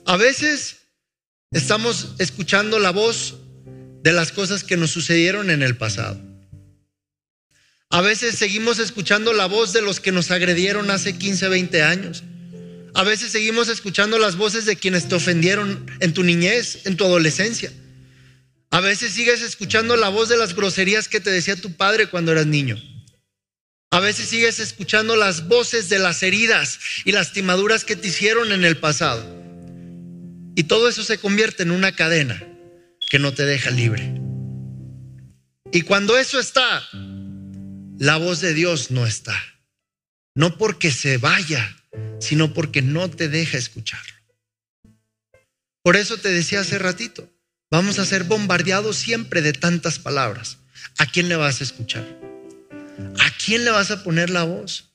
A 0.05 0.17
veces 0.17 0.87
estamos 1.51 2.15
escuchando 2.17 2.79
la 2.79 2.91
voz 2.91 3.37
de 4.01 4.11
las 4.11 4.31
cosas 4.31 4.63
que 4.63 4.77
nos 4.77 4.91
sucedieron 4.91 5.49
en 5.49 5.61
el 5.61 5.77
pasado. 5.77 6.19
A 7.89 8.01
veces 8.01 8.35
seguimos 8.37 8.79
escuchando 8.79 9.33
la 9.33 9.47
voz 9.47 9.73
de 9.73 9.81
los 9.81 9.99
que 9.99 10.11
nos 10.11 10.31
agredieron 10.31 10.89
hace 10.89 11.17
15, 11.17 11.49
20 11.49 11.83
años. 11.83 12.23
A 12.93 13.03
veces 13.03 13.31
seguimos 13.31 13.69
escuchando 13.69 14.17
las 14.19 14.35
voces 14.35 14.65
de 14.65 14.75
quienes 14.75 15.07
te 15.07 15.15
ofendieron 15.15 15.85
en 15.99 16.13
tu 16.13 16.23
niñez, 16.23 16.85
en 16.85 16.97
tu 16.97 17.05
adolescencia. 17.05 17.71
A 18.69 18.79
veces 18.79 19.13
sigues 19.13 19.41
escuchando 19.41 19.95
la 19.95 20.09
voz 20.09 20.29
de 20.29 20.37
las 20.37 20.55
groserías 20.55 21.07
que 21.07 21.19
te 21.19 21.29
decía 21.29 21.55
tu 21.55 21.73
padre 21.73 22.07
cuando 22.07 22.31
eras 22.31 22.47
niño. 22.47 22.81
A 23.91 23.99
veces 23.99 24.29
sigues 24.29 24.59
escuchando 24.59 25.17
las 25.17 25.47
voces 25.47 25.89
de 25.89 25.99
las 25.99 26.23
heridas 26.23 26.79
y 27.03 27.11
lastimaduras 27.11 27.83
que 27.83 27.97
te 27.97 28.07
hicieron 28.07 28.53
en 28.53 28.63
el 28.63 28.77
pasado. 28.77 29.21
Y 30.55 30.63
todo 30.63 30.87
eso 30.87 31.03
se 31.03 31.17
convierte 31.17 31.63
en 31.63 31.71
una 31.71 31.93
cadena 31.93 32.41
que 33.09 33.19
no 33.19 33.33
te 33.33 33.45
deja 33.45 33.69
libre. 33.69 34.13
Y 35.73 35.81
cuando 35.81 36.17
eso 36.17 36.39
está, 36.39 36.87
la 37.99 38.17
voz 38.17 38.39
de 38.39 38.53
Dios 38.53 38.91
no 38.91 39.05
está. 39.05 39.37
No 40.35 40.57
porque 40.57 40.91
se 40.91 41.17
vaya, 41.17 41.77
sino 42.21 42.53
porque 42.53 42.81
no 42.81 43.09
te 43.09 43.27
deja 43.27 43.57
escucharlo. 43.57 44.13
Por 45.83 45.95
eso 45.95 46.17
te 46.17 46.29
decía 46.29 46.61
hace 46.61 46.77
ratito, 46.77 47.27
vamos 47.69 47.99
a 47.99 48.05
ser 48.05 48.23
bombardeados 48.23 48.95
siempre 48.95 49.41
de 49.41 49.53
tantas 49.53 49.99
palabras. 49.99 50.59
¿A 50.99 51.07
quién 51.07 51.27
le 51.27 51.35
vas 51.35 51.59
a 51.59 51.63
escuchar? 51.63 52.05
¿A 53.19 53.31
quién 53.43 53.65
le 53.65 53.71
vas 53.71 53.89
a 53.91 54.03
poner 54.03 54.29
la 54.29 54.43
voz? 54.43 54.91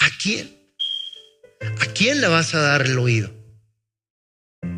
¿A 0.00 0.08
quién? 0.20 0.58
¿A 1.80 1.86
quién 1.86 2.20
le 2.20 2.26
vas 2.26 2.54
a 2.54 2.60
dar 2.60 2.82
el 2.82 2.98
oído? 2.98 3.32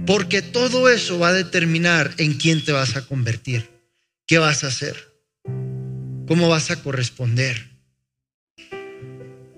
Porque 0.06 0.42
todo 0.42 0.88
eso 0.88 1.18
va 1.18 1.28
a 1.28 1.32
determinar 1.32 2.12
en 2.18 2.34
quién 2.34 2.64
te 2.64 2.72
vas 2.72 2.96
a 2.96 3.06
convertir, 3.06 3.70
qué 4.26 4.38
vas 4.38 4.64
a 4.64 4.66
hacer, 4.66 5.14
cómo 6.26 6.48
vas 6.48 6.70
a 6.70 6.82
corresponder. 6.82 7.71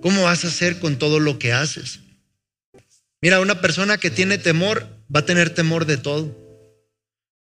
¿Cómo 0.05 0.25
vas 0.25 0.45
a 0.45 0.49
hacer 0.49 0.81
con 0.81 0.99
todo 0.99 1.19
lo 1.19 1.39
que 1.39 1.55
haces? 1.55 2.01
Mira, 3.23 3.41
una 3.41 3.63
persona 3.63 3.97
que 3.97 4.11
tiene 4.11 4.37
temor 4.37 4.87
va 5.15 5.21
a 5.21 5.25
tener 5.25 5.55
temor 5.55 5.87
de 5.87 5.97
todo. 5.97 6.37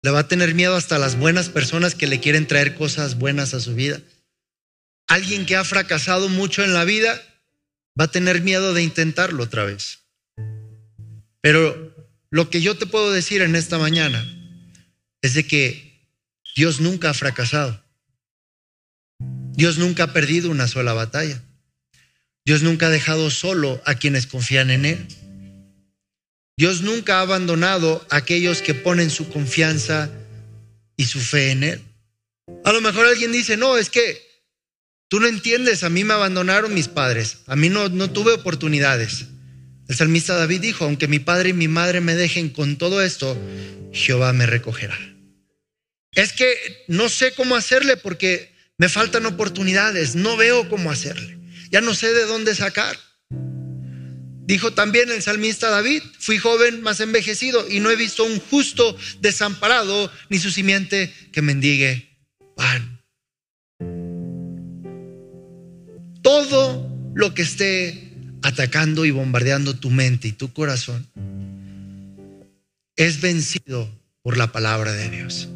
Le 0.02 0.10
va 0.10 0.22
a 0.22 0.28
tener 0.28 0.56
miedo 0.56 0.76
hasta 0.76 0.98
las 0.98 1.16
buenas 1.16 1.50
personas 1.50 1.94
que 1.94 2.08
le 2.08 2.20
quieren 2.20 2.48
traer 2.48 2.74
cosas 2.74 3.20
buenas 3.20 3.54
a 3.54 3.60
su 3.60 3.76
vida. 3.76 4.02
Alguien 5.08 5.46
que 5.46 5.58
ha 5.58 5.64
fracasado 5.64 6.28
mucho 6.28 6.64
en 6.64 6.74
la 6.74 6.86
vida 6.86 7.22
va 8.00 8.06
a 8.06 8.12
tener 8.12 8.42
miedo 8.42 8.74
de 8.74 8.82
intentarlo 8.82 9.44
otra 9.44 9.66
vez. 9.66 10.00
Pero 11.42 11.94
lo 12.32 12.50
que 12.50 12.62
yo 12.62 12.80
te 12.80 12.88
puedo 12.88 13.12
decir 13.12 13.44
en 13.44 13.56
esta 13.56 13.78
mañana 13.78 14.28
es 15.22 15.36
de 15.36 15.46
que 15.46 16.04
Dios 16.56 16.82
nunca 16.82 17.12
ha 17.12 17.14
fracasado. 17.14 17.80
Dios 19.20 19.78
nunca 19.78 20.06
ha 20.06 20.14
perdido 20.14 20.50
una 20.50 20.68
sola 20.68 20.94
batalla. 20.94 21.44
Dios 22.50 22.64
nunca 22.64 22.88
ha 22.88 22.90
dejado 22.90 23.30
solo 23.30 23.80
a 23.86 23.94
quienes 23.94 24.26
confían 24.26 24.72
en 24.72 24.84
Él. 24.84 25.06
Dios 26.58 26.82
nunca 26.82 27.20
ha 27.20 27.22
abandonado 27.22 28.04
a 28.10 28.16
aquellos 28.16 28.64
que 28.64 28.74
ponen 28.74 29.12
su 29.12 29.30
confianza 29.30 30.10
y 30.98 31.06
su 31.06 31.20
fe 31.20 31.52
en 31.52 31.64
Él. 31.64 31.82
A 32.66 32.72
lo 32.74 32.82
mejor 32.82 33.06
alguien 33.06 33.32
dice, 33.32 33.56
no, 33.56 33.78
es 33.78 33.92
que 33.92 34.20
tú 35.10 35.20
no 35.20 35.28
entiendes, 35.28 35.84
a 35.84 35.92
mí 35.92 36.04
me 36.04 36.16
abandonaron 36.16 36.74
mis 36.74 36.88
padres, 36.88 37.38
a 37.46 37.56
mí 37.56 37.70
no, 37.70 37.88
no 37.90 38.10
tuve 38.10 38.34
oportunidades. 38.34 39.28
El 39.88 39.96
salmista 39.96 40.36
David 40.36 40.62
dijo, 40.62 40.86
aunque 40.86 41.08
mi 41.08 41.20
padre 41.20 41.50
y 41.50 41.54
mi 41.54 41.68
madre 41.68 42.02
me 42.02 42.16
dejen 42.16 42.50
con 42.50 42.80
todo 42.80 43.04
esto, 43.04 43.38
Jehová 43.94 44.34
me 44.34 44.48
recogerá. 44.48 44.98
Es 46.14 46.34
que 46.34 46.84
no 46.88 47.10
sé 47.10 47.32
cómo 47.36 47.56
hacerle 47.56 47.96
porque 47.96 48.52
me 48.80 48.90
faltan 48.90 49.28
oportunidades, 49.28 50.16
no 50.16 50.36
veo 50.36 50.68
cómo 50.68 50.90
hacerle 50.90 51.39
ya 51.70 51.82
no 51.82 51.94
sé 51.94 52.14
de 52.14 52.26
dónde 52.26 52.56
sacar. 52.56 52.98
Dijo 54.50 54.74
también 54.74 55.12
el 55.12 55.22
salmista 55.22 55.70
David, 55.70 56.02
fui 56.18 56.40
joven 56.40 56.82
más 56.82 57.00
envejecido 57.02 57.70
y 57.70 57.80
no 57.80 57.92
he 57.92 57.96
visto 57.96 58.24
un 58.24 58.40
justo 58.40 58.98
desamparado 59.22 60.12
ni 60.30 60.40
su 60.40 60.50
simiente 60.50 61.14
que 61.32 61.44
mendigue 61.44 62.18
pan. 62.56 63.00
Todo 66.24 66.90
lo 67.14 67.34
que 67.36 67.44
esté 67.44 68.12
atacando 68.42 69.06
y 69.06 69.12
bombardeando 69.12 69.76
tu 69.76 69.92
mente 69.92 70.30
y 70.30 70.32
tu 70.32 70.52
corazón 70.52 71.08
es 72.96 73.22
vencido 73.22 73.88
por 74.24 74.38
la 74.38 74.52
palabra 74.52 74.94
de 74.94 75.10
Dios. 75.10 75.48